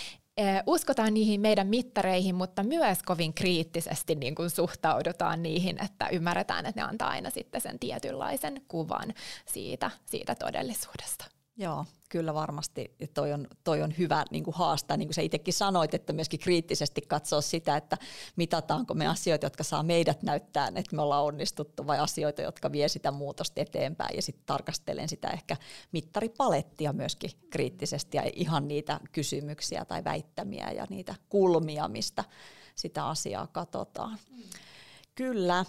uskotaan 0.66 1.14
niihin 1.14 1.42
meidän 1.42 1.68
mittareihin, 1.68 2.36
mutta 2.36 2.64
myös 2.64 3.04
kovin 3.04 3.34
kriittisesti 3.34 4.16
niin 4.16 4.36
kuin 4.36 4.50
suhtaudutaan 4.50 5.44
niihin, 5.44 5.84
että 5.84 6.08
ymmärretään, 6.10 6.66
että 6.66 6.82
ne 6.82 6.88
antaa 6.88 7.10
aina 7.10 7.30
sitten 7.30 7.62
sen 7.62 7.80
tietynlaisen 7.80 8.62
kuvan 8.68 9.14
siitä, 9.46 9.92
siitä 10.06 10.36
todellisuudesta. 10.36 11.26
Joo, 11.58 11.86
kyllä 12.10 12.34
varmasti. 12.34 12.96
Toi 13.14 13.34
on, 13.34 13.48
toi 13.64 13.82
on 13.82 13.94
hyvä 13.98 14.26
niin 14.32 14.44
kuin 14.44 14.56
haastaa, 14.56 14.98
niin 14.98 15.08
kuin 15.08 15.14
sä 15.14 15.22
itsekin 15.22 15.54
sanoit, 15.54 15.94
että 15.94 16.14
myöskin 16.14 16.40
kriittisesti 16.40 17.02
katsoa 17.02 17.42
sitä, 17.42 17.78
että 17.78 17.98
mitataanko 18.36 18.94
me 18.94 19.08
asioita, 19.08 19.46
jotka 19.46 19.64
saa 19.64 19.84
meidät 19.84 20.24
näyttää, 20.24 20.68
että 20.68 20.96
me 20.96 21.02
ollaan 21.02 21.24
onnistuttu, 21.24 21.88
vai 21.88 22.00
asioita, 22.00 22.42
jotka 22.42 22.72
vie 22.72 22.88
sitä 22.88 23.12
muutosta 23.12 23.62
eteenpäin. 23.62 24.16
Ja 24.16 24.22
sitten 24.22 24.46
tarkastelen 24.46 25.10
sitä 25.10 25.30
ehkä 25.30 25.58
mittaripalettia 25.92 26.94
myöskin 26.94 27.32
kriittisesti 27.50 28.18
ja 28.18 28.24
ihan 28.34 28.68
niitä 28.68 29.00
kysymyksiä 29.12 29.86
tai 29.86 30.04
väittämiä 30.04 30.72
ja 30.72 30.86
niitä 30.90 31.16
kulmia, 31.30 31.88
mistä 31.88 32.24
sitä 32.76 33.08
asiaa 33.08 33.48
katsotaan. 33.48 34.18
Mm. 34.30 34.44
Kyllä. 35.16 35.66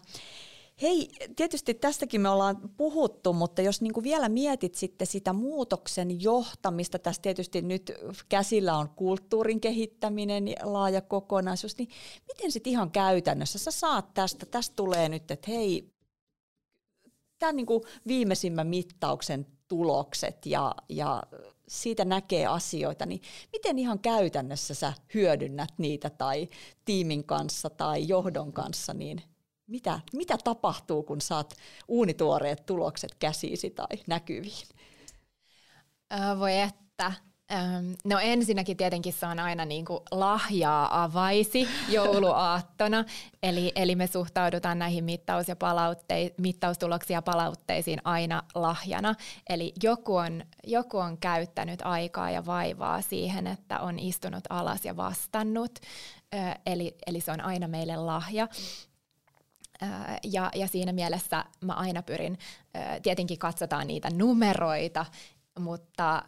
Hei, 0.83 1.09
tietysti 1.37 1.75
tästäkin 1.75 2.21
me 2.21 2.29
ollaan 2.29 2.71
puhuttu, 2.77 3.33
mutta 3.33 3.63
jos 3.63 3.81
niin 3.81 3.93
kuin 3.93 4.05
vielä 4.05 4.29
mietit 4.29 4.75
sitten 4.75 5.07
sitä 5.07 5.33
muutoksen 5.33 6.23
johtamista, 6.23 6.99
tässä 6.99 7.23
tietysti 7.23 7.63
nyt 7.63 7.93
käsillä 8.29 8.77
on 8.77 8.89
kulttuurin 8.89 9.61
kehittäminen, 9.61 10.45
laaja 10.63 11.01
kokonaisuus, 11.01 11.79
niin 11.79 11.89
miten 12.29 12.53
sitten 12.53 12.71
ihan 12.71 12.91
käytännössä? 12.91 13.59
Sä 13.59 13.71
saat 13.71 14.15
tästä, 14.15 14.47
tästä 14.47 14.77
tulee 14.77 15.09
nyt, 15.09 15.31
että 15.31 15.51
hei, 15.51 15.93
tämän 17.39 17.57
niin 17.57 17.67
kuin 17.67 17.83
viimeisimmän 18.07 18.67
mittauksen 18.67 19.47
tulokset 19.69 20.47
ja, 20.47 20.75
ja 20.89 21.23
siitä 21.69 22.05
näkee 22.05 22.47
asioita, 22.47 23.07
niin 23.07 23.21
miten 23.53 23.79
ihan 23.79 23.99
käytännössä 23.99 24.75
sä 24.75 24.93
hyödynnät 25.15 25.73
niitä 25.79 26.11
tai 26.11 26.49
tiimin 26.85 27.25
kanssa 27.25 27.71
tai 27.71 28.09
johdon 28.09 28.53
kanssa, 28.53 28.95
niin 28.95 29.23
mitä, 29.73 30.01
mitä 30.13 30.39
tapahtuu, 30.45 31.03
kun 31.03 31.21
saat 31.21 31.55
uunituoreet 31.89 32.67
tulokset 32.67 33.15
käsiisi 33.15 33.71
tai 33.71 33.99
näkyviin? 34.07 34.69
voi 36.39 36.61
että. 36.61 37.13
No 38.05 38.19
ensinnäkin 38.19 38.77
tietenkin 38.77 39.13
se 39.13 39.27
on 39.27 39.39
aina 39.39 39.65
niin 39.65 39.85
kuin 39.85 40.01
lahjaa 40.11 41.03
avaisi 41.03 41.69
jouluaattona, 41.89 43.05
eli, 43.43 43.73
eli 43.77 43.95
me 43.95 44.07
suhtaudutaan 44.07 44.79
näihin 44.79 45.05
mittaus- 45.05 45.49
ja 45.49 45.57
palautte- 45.57 46.35
mittaustuloksia 46.39 47.17
ja 47.17 47.23
palautteisiin 47.23 48.01
aina 48.05 48.43
lahjana. 48.55 49.15
Eli 49.49 49.73
joku 49.83 50.17
on, 50.17 50.43
joku 50.65 50.99
on 50.99 51.19
käyttänyt 51.19 51.81
aikaa 51.85 52.31
ja 52.31 52.47
vaivaa 52.47 53.01
siihen, 53.01 53.47
että 53.47 53.81
on 53.81 53.99
istunut 53.99 54.45
alas 54.51 54.85
ja 54.85 54.97
vastannut, 54.97 55.79
eli, 56.67 56.97
eli 57.07 57.21
se 57.21 57.33
on 57.33 57.41
aina 57.41 57.69
meille 57.69 57.97
lahja 57.97 58.49
ja, 60.25 60.51
ja 60.55 60.69
siinä 60.69 60.93
mielessä 60.93 61.45
mä 61.61 61.73
aina 61.73 62.03
pyrin, 62.03 62.39
tietenkin 63.03 63.39
katsotaan 63.39 63.87
niitä 63.87 64.11
numeroita, 64.11 65.07
mutta 65.59 66.23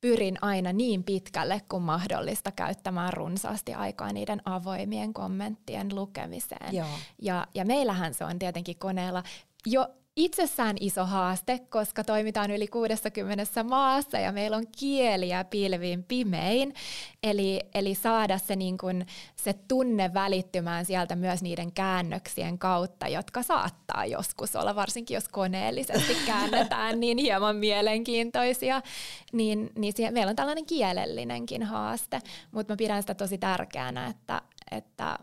pyrin 0.00 0.38
aina 0.42 0.72
niin 0.72 1.04
pitkälle 1.04 1.60
kuin 1.68 1.82
mahdollista 1.82 2.52
käyttämään 2.52 3.12
runsaasti 3.12 3.74
aikaa 3.74 4.12
niiden 4.12 4.42
avoimien 4.44 5.14
kommenttien 5.14 5.94
lukemiseen. 5.94 6.74
Joo. 6.74 6.86
Ja, 7.22 7.46
ja 7.54 7.64
meillähän 7.64 8.14
se 8.14 8.24
on 8.24 8.38
tietenkin 8.38 8.78
koneella 8.78 9.22
jo 9.66 9.88
itsessään 10.16 10.76
iso 10.80 11.04
haaste, 11.04 11.58
koska 11.58 12.04
toimitaan 12.04 12.50
yli 12.50 12.66
60 12.66 13.64
maassa 13.64 14.18
ja 14.18 14.32
meillä 14.32 14.56
on 14.56 14.66
kieliä 14.78 15.44
pilviin 15.44 16.04
pimein. 16.04 16.74
Eli, 17.22 17.60
eli 17.74 17.94
saada 17.94 18.38
se, 18.38 18.56
niin 18.56 18.78
kun, 18.78 19.04
se 19.36 19.52
tunne 19.68 20.14
välittymään 20.14 20.84
sieltä 20.84 21.16
myös 21.16 21.42
niiden 21.42 21.72
käännöksien 21.72 22.58
kautta, 22.58 23.08
jotka 23.08 23.42
saattaa 23.42 24.06
joskus 24.06 24.56
olla, 24.56 24.74
varsinkin 24.74 25.14
jos 25.14 25.28
koneellisesti 25.28 26.16
käännetään, 26.26 27.00
niin 27.00 27.18
hieman 27.18 27.56
mielenkiintoisia. 27.56 28.82
Niin, 29.32 29.70
niin 29.78 29.92
siihen, 29.96 30.14
meillä 30.14 30.30
on 30.30 30.36
tällainen 30.36 30.66
kielellinenkin 30.66 31.62
haaste, 31.62 32.20
mutta 32.52 32.72
mä 32.72 32.76
pidän 32.76 33.02
sitä 33.02 33.14
tosi 33.14 33.38
tärkeänä, 33.38 34.06
että, 34.06 34.42
että 34.70 35.18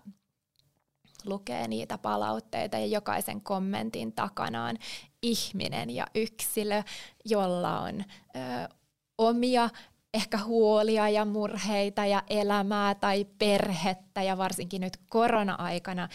lukee 1.26 1.68
niitä 1.68 1.98
palautteita 1.98 2.78
ja 2.78 2.86
jokaisen 2.86 3.42
kommentin 3.42 4.14
takana 4.14 4.66
on 4.66 4.76
ihminen 5.22 5.90
ja 5.90 6.08
yksilö, 6.16 6.84
jolla 7.26 7.80
on 7.80 8.04
ö, 8.36 8.70
omia 9.18 9.70
ehkä 10.14 10.38
huolia 10.38 11.10
ja 11.10 11.26
murheita 11.26 12.06
ja 12.06 12.24
elämää 12.30 12.96
tai 12.96 13.26
perhettä. 13.40 14.24
Ja 14.24 14.38
varsinkin 14.38 14.82
nyt 14.82 14.98
korona-aikana 15.10 16.10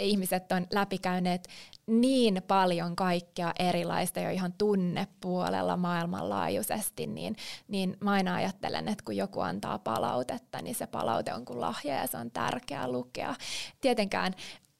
ihmiset 0.00 0.52
on 0.52 0.66
läpikäyneet 0.72 1.48
niin 1.88 2.42
paljon 2.48 2.96
kaikkea 2.96 3.52
erilaista 3.58 4.20
jo 4.20 4.30
ihan 4.30 4.52
tunnepuolella 4.52 5.76
maailmanlaajuisesti, 5.76 7.06
niin, 7.06 7.36
niin 7.68 7.96
mä 8.00 8.10
aina 8.10 8.34
ajattelen, 8.34 8.88
että 8.88 9.04
kun 9.04 9.16
joku 9.16 9.40
antaa 9.40 9.78
palautetta, 9.78 10.62
niin 10.62 10.74
se 10.74 10.86
palaute 10.86 11.34
on 11.34 11.44
kuin 11.44 11.60
lahja 11.60 11.94
ja 11.94 12.06
se 12.06 12.16
on 12.16 12.30
tärkeää 12.30 12.88
lukea. 12.88 13.34
Tietenkään 13.80 14.32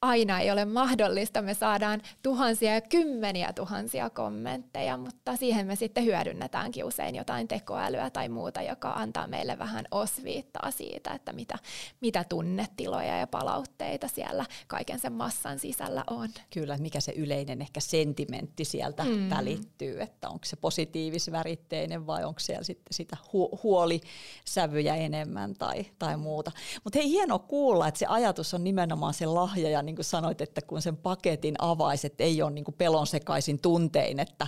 aina 0.03 0.41
ei 0.41 0.51
ole 0.51 0.65
mahdollista. 0.65 1.43
Me 1.43 1.55
saadaan 1.55 2.03
tuhansia 2.23 2.75
ja 2.75 2.81
kymmeniä 2.81 3.53
tuhansia 3.53 4.11
kommentteja, 4.11 4.97
mutta 4.97 5.37
siihen 5.37 5.67
me 5.67 5.77
sitten 5.77 6.05
hyödynnetäänkin 6.05 6.85
usein 6.85 7.15
jotain 7.17 7.49
tekoälyä 7.49 8.11
tai 8.11 8.29
muuta, 8.29 8.63
joka 8.63 8.91
antaa 8.91 9.27
meille 9.27 9.59
vähän 9.59 9.85
osviittaa 9.91 10.71
siitä, 10.71 11.11
että 11.11 11.33
mitä, 11.33 11.59
mitä 12.01 12.25
tunnetiloja 12.25 13.19
ja 13.19 13.27
palautteita 13.27 14.09
siellä 14.09 14.45
kaiken 14.67 14.99
sen 14.99 15.13
massan 15.13 15.59
sisällä 15.59 16.05
on. 16.11 16.29
Kyllä, 16.53 16.79
mikä 16.79 17.01
se 17.01 17.13
yleinen 17.13 17.61
ehkä 17.61 17.81
sentimentti 17.81 18.65
sieltä 18.65 19.05
mm. 19.05 19.31
välittyy, 19.31 20.01
että 20.01 20.29
onko 20.29 20.45
se 20.45 20.57
positiivisväritteinen 20.57 22.07
vai 22.07 22.25
onko 22.25 22.41
siellä 22.41 22.65
sitten 22.65 22.95
sitä 22.95 23.17
hu- 23.27 23.61
huolisävyjä 23.63 24.95
enemmän 24.95 25.55
tai, 25.55 25.87
tai 25.99 26.17
muuta. 26.17 26.53
Mutta 26.85 26.99
hei, 26.99 27.11
hienoa 27.11 27.39
kuulla, 27.39 27.89
että 27.89 27.99
se 27.99 28.07
ajatus 28.07 28.55
on 28.55 28.65
nimenomaan 28.65 29.15
se 29.15 29.27
lahja 29.27 29.71
ja 29.71 29.83
niin 29.89 29.97
kuin 29.97 30.05
sanoit, 30.05 30.41
että 30.41 30.63
kun 30.63 30.83
sen 30.83 30.97
paketin 30.97 31.55
avaisi, 31.59 32.07
että 32.07 32.25
ei 32.25 32.43
ole 32.43 32.51
niin 32.51 32.65
kuin 32.65 32.75
pelon 32.75 33.07
sekaisin 33.07 33.61
tuntein, 33.61 34.21
että, 34.21 34.47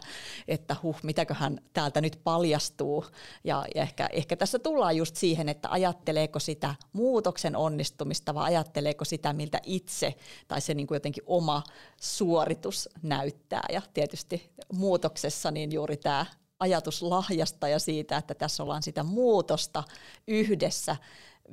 että 0.49 0.77
huh, 0.83 0.97
mitäköhän 1.03 1.61
täältä 1.73 2.01
nyt 2.01 2.21
paljastuu. 2.25 3.05
Ja, 3.45 3.65
ja 3.75 3.83
ehkä, 3.83 4.09
ehkä 4.13 4.37
tässä 4.37 4.59
tullaan 4.59 4.97
just 4.97 5.17
siihen, 5.17 5.49
että 5.49 5.69
ajatteleeko 5.71 6.39
sitä 6.39 6.75
muutoksen 6.93 7.57
onnistumista 7.57 8.35
vai 8.35 8.45
ajatteleeko 8.45 9.05
sitä, 9.05 9.33
miltä 9.33 9.61
itse 9.65 10.15
tai 10.49 10.61
se 10.61 10.75
niin 10.75 10.87
kuin 10.87 10.97
jotenkin 10.97 11.25
oma 11.27 11.63
suoritus 12.01 12.89
näyttää. 13.03 13.65
Ja 13.73 13.83
tietysti 13.95 14.51
muutoksessa 14.73 15.51
niin 15.51 15.73
juuri 15.73 15.97
tämä 15.97 16.27
ajatus 16.61 17.03
lahjasta 17.03 17.69
ja 17.69 17.79
siitä, 17.79 18.17
että 18.17 18.35
tässä 18.35 18.63
ollaan 18.63 18.83
sitä 18.83 19.03
muutosta 19.03 19.85
yhdessä 20.27 20.97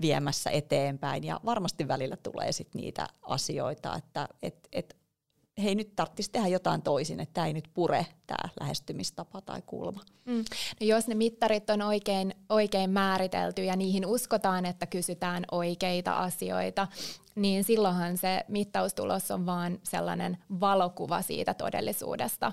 viemässä 0.01 0.49
eteenpäin. 0.49 1.23
Ja 1.23 1.39
varmasti 1.45 1.87
välillä 1.87 2.17
tulee 2.17 2.51
sitten 2.51 2.81
niitä 2.81 3.07
asioita, 3.21 3.95
että 3.95 4.27
et, 4.41 4.67
et, 4.71 4.97
hei 5.63 5.75
nyt 5.75 5.95
tarvitsisi 5.95 6.31
tehdä 6.31 6.47
jotain 6.47 6.81
toisin, 6.81 7.19
että 7.19 7.33
tämä 7.33 7.47
ei 7.47 7.53
nyt 7.53 7.69
pure 7.73 8.05
tämä 8.27 8.49
lähestymistapa 8.59 9.41
tai 9.41 9.61
kulma. 9.65 10.01
Mm. 10.25 10.45
No 10.79 10.87
jos 10.87 11.07
ne 11.07 11.15
mittarit 11.15 11.69
on 11.69 11.81
oikein, 11.81 12.33
oikein 12.49 12.89
määritelty 12.89 13.63
ja 13.63 13.75
niihin 13.75 14.05
uskotaan, 14.05 14.65
että 14.65 14.85
kysytään 14.85 15.43
oikeita 15.51 16.13
asioita, 16.13 16.87
niin 17.35 17.63
silloinhan 17.63 18.17
se 18.17 18.43
mittaustulos 18.47 19.31
on 19.31 19.45
vaan 19.45 19.79
sellainen 19.83 20.37
valokuva 20.59 21.21
siitä 21.21 21.53
todellisuudesta 21.53 22.51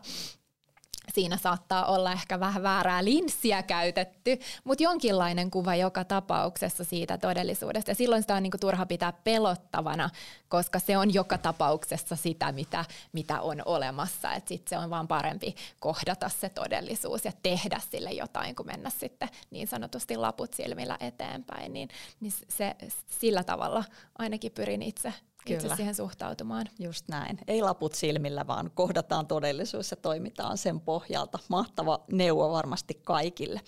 siinä 1.13 1.37
saattaa 1.37 1.87
olla 1.87 2.13
ehkä 2.13 2.41
vähän 2.41 2.63
väärää 2.63 3.05
linssiä 3.05 3.63
käytetty, 3.63 4.39
mutta 4.65 4.85
jonkinlainen 4.85 5.51
kuva 5.51 5.75
joka 5.75 6.05
tapauksessa 6.05 6.85
siitä 6.85 7.19
todellisuudesta. 7.19 7.91
Ja 7.91 7.95
silloin 7.95 8.23
sitä 8.23 8.35
on 8.35 8.43
niinku 8.43 8.59
turha 8.59 8.87
pitää 8.87 9.13
pelottavana, 9.13 10.11
koska 10.49 10.79
se 10.79 10.99
on 10.99 11.15
joka 11.15 11.39
tapauksessa 11.39 12.17
sitä, 12.17 12.53
mitä, 12.53 12.85
mitä 13.13 13.41
on 13.41 13.63
olemassa. 13.65 14.33
Et 14.33 14.49
sit 14.49 14.69
se 14.69 14.79
on 14.79 14.91
vaan 14.91 15.09
parempi 15.09 15.55
kohdata 15.81 16.29
se 16.29 16.49
todellisuus 16.49 17.25
ja 17.25 17.33
tehdä 17.43 17.81
sille 17.91 18.13
jotain, 18.13 18.57
kuin 18.57 18.67
mennä 18.67 18.91
sitten 18.91 19.29
niin 19.51 19.69
sanotusti 19.69 20.17
laput 20.17 20.55
silmillä 20.55 20.97
eteenpäin. 21.01 21.73
Niin, 21.73 21.89
niin 22.21 22.33
se, 22.49 22.77
sillä 23.07 23.45
tavalla 23.45 23.85
ainakin 24.19 24.53
pyrin 24.53 24.83
itse 24.83 25.13
Kyllä. 25.47 25.61
itse 25.63 25.77
siihen 25.77 25.95
suhtautumaan. 25.95 26.67
Just 26.79 27.09
näin. 27.09 27.39
Ei 27.47 27.63
laput 27.63 27.95
silmillä, 27.95 28.47
vaan 28.47 28.71
kohdataan 28.75 29.27
todellisuus 29.27 29.91
ja 29.91 29.97
toimitaan 29.97 30.59
sen 30.59 30.81
pohjalta. 30.81 31.39
Mahtava 31.49 32.05
neuvo 32.13 32.53
varmasti 32.53 32.95
kaikille. 33.05 33.61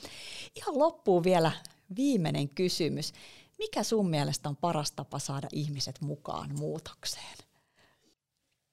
Ihan 0.57 0.79
loppuun 0.79 1.25
vielä 1.25 1.53
viimeinen 1.97 2.49
kysymys. 2.49 3.13
Mikä 3.59 3.83
sun 3.83 4.11
mielestä 4.11 4.49
on 4.49 4.57
paras 4.57 4.93
tapa 4.93 5.19
saada 5.19 5.49
ihmiset 5.53 6.01
mukaan 6.01 6.59
muutokseen? 6.59 7.37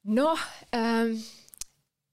No, 0.04 0.38
ähm, 0.76 1.12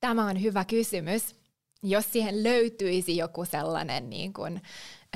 tämä 0.00 0.26
on 0.26 0.42
hyvä 0.42 0.64
kysymys. 0.64 1.36
Jos 1.82 2.12
siihen 2.12 2.42
löytyisi 2.42 3.16
joku 3.16 3.44
sellainen, 3.44 4.10
niin 4.10 4.32
kuin, 4.32 4.62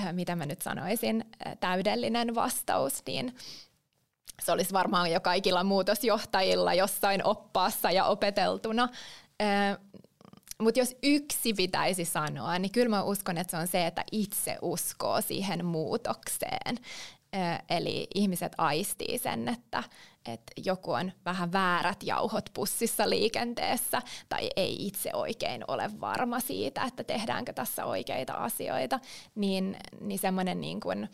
äh, 0.01 0.12
mitä 0.12 0.37
mä 0.37 0.47
nyt 0.47 0.62
sanoisin, 0.62 1.25
äh, 1.47 1.57
täydellinen 1.61 2.35
vastaus, 2.35 3.03
niin 3.07 3.35
se 4.43 4.53
olisi 4.53 4.72
varmaan 4.72 5.12
jo 5.12 5.20
kaikilla 5.20 5.64
muutosjohtajilla 5.64 6.75
jossain 6.75 7.25
oppaassa 7.25 7.91
ja 7.91 8.05
opeteltuna. 8.05 8.89
Mutta 10.62 10.81
jos 10.81 10.97
yksi 11.03 11.55
pitäisi 11.55 12.05
sanoa, 12.05 12.59
niin 12.59 12.72
kyllä 12.72 12.89
mä 12.89 13.03
uskon, 13.03 13.39
että 13.39 13.51
se 13.51 13.57
on 13.57 13.66
se, 13.66 13.87
että 13.87 14.05
itse 14.12 14.59
uskoo 14.62 15.20
siihen 15.20 15.64
muutokseen. 15.64 16.77
Eli 17.70 18.07
ihmiset 18.14 18.53
aistii 18.59 19.18
sen, 19.18 19.49
että, 19.49 19.83
että 20.27 20.53
joku 20.64 20.93
on 20.93 21.12
vähän 21.25 21.53
väärät 21.53 22.03
jauhot 22.03 22.51
pussissa 22.55 23.11
liikenteessä 23.11 24.03
tai 24.29 24.51
ei 24.57 24.87
itse 24.87 25.11
oikein 25.14 25.64
ole 25.68 25.91
varma 26.01 26.41
siitä, 26.41 26.85
että 26.85 27.05
tehdäänkö 27.05 27.53
tässä 27.53 27.85
oikeita 27.85 28.33
asioita, 28.33 29.01
niin, 29.35 29.77
niin 30.01 30.18
semmoinen 30.18 30.61
niin 30.61 30.81
kuin, 30.81 31.09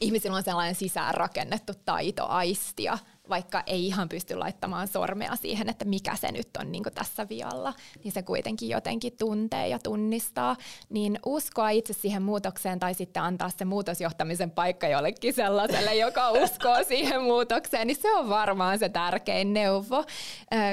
ihmisillä 0.00 0.36
on 0.36 0.42
sellainen 0.42 0.74
sisäänrakennettu 0.74 1.72
taito 1.84 2.26
aistia 2.26 2.98
vaikka 3.28 3.62
ei 3.66 3.86
ihan 3.86 4.08
pysty 4.08 4.34
laittamaan 4.34 4.88
sormea 4.88 5.36
siihen, 5.36 5.68
että 5.68 5.84
mikä 5.84 6.16
se 6.16 6.32
nyt 6.32 6.48
on 6.58 6.72
niin 6.72 6.84
tässä 6.94 7.28
vialla, 7.28 7.74
niin 8.04 8.12
se 8.12 8.22
kuitenkin 8.22 8.68
jotenkin 8.68 9.16
tuntee 9.18 9.68
ja 9.68 9.78
tunnistaa, 9.78 10.56
niin 10.90 11.18
uskoa 11.26 11.70
itse 11.70 11.92
siihen 11.92 12.22
muutokseen 12.22 12.78
tai 12.78 12.94
sitten 12.94 13.22
antaa 13.22 13.50
se 13.50 13.64
muutosjohtamisen 13.64 14.50
paikka 14.50 14.88
jollekin 14.88 15.34
sellaiselle, 15.34 15.94
joka 15.94 16.30
uskoo 16.42 16.84
siihen 16.88 17.22
muutokseen, 17.22 17.86
niin 17.86 18.02
se 18.02 18.14
on 18.14 18.28
varmaan 18.28 18.78
se 18.78 18.88
tärkein 18.88 19.52
neuvo, 19.52 20.04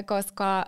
koska 0.05 0.65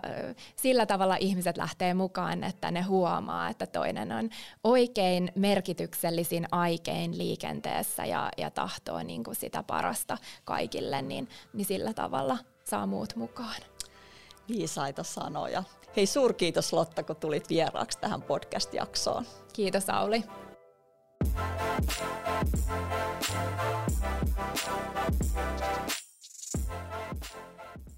sillä 0.56 0.86
tavalla 0.86 1.16
ihmiset 1.20 1.56
lähtee 1.56 1.94
mukaan, 1.94 2.44
että 2.44 2.70
ne 2.70 2.82
huomaa, 2.82 3.48
että 3.48 3.66
toinen 3.66 4.12
on 4.12 4.30
oikein 4.64 5.32
merkityksellisin 5.34 6.46
aikein 6.52 7.18
liikenteessä 7.18 8.04
ja, 8.04 8.30
ja 8.36 8.50
tahtoo 8.50 9.02
niin 9.02 9.24
kuin 9.24 9.34
sitä 9.34 9.62
parasta 9.62 10.18
kaikille, 10.44 11.02
niin, 11.02 11.28
niin 11.52 11.66
sillä 11.78 11.94
tavalla 11.94 12.38
saa 12.64 12.86
muut 12.86 13.16
mukaan. 13.16 13.62
Viisaita 14.48 15.02
sanoja. 15.02 15.62
Hei 15.96 16.06
suurkiitos 16.06 16.72
Lotta, 16.72 17.02
kun 17.02 17.16
tulit 17.16 17.48
vieraaksi 17.48 17.98
tähän 17.98 18.22
podcast-jaksoon. 18.22 19.26
Kiitos 19.52 19.90
Auli. 19.90 20.24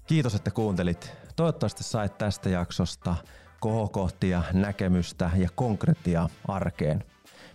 Kiitos, 0.07 0.35
että 0.35 0.51
kuuntelit. 0.51 1.11
Toivottavasti 1.35 1.83
sait 1.83 2.17
tästä 2.17 2.49
jaksosta 2.49 3.15
kohokohtia, 3.59 4.43
näkemystä 4.53 5.31
ja 5.35 5.49
konkretiaa 5.55 6.29
arkeen. 6.47 7.03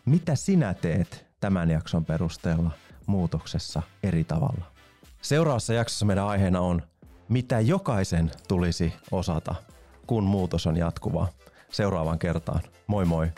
Mitä 0.05 0.35
sinä 0.35 0.75
teet 0.75 1.27
tämän 1.41 1.71
jakson 1.71 2.05
perusteella 2.05 2.71
muutoksessa 3.07 3.83
eri 4.03 4.25
tavalla? 4.25 4.76
Seuraavassa 5.27 5.75
jaksossa 5.75 6.07
meidän 6.07 6.27
aiheena 6.27 6.61
on, 6.61 6.83
mitä 7.29 7.61
jokaisen 7.61 8.31
tulisi 8.49 8.93
osata, 9.11 9.55
kun 10.07 10.25
muutos 10.25 10.67
on 10.67 10.77
jatkuvaa. 10.77 11.29
Seuraavaan 11.71 12.19
kertaan. 12.19 12.61
Moi 12.87 13.05
moi! 13.05 13.29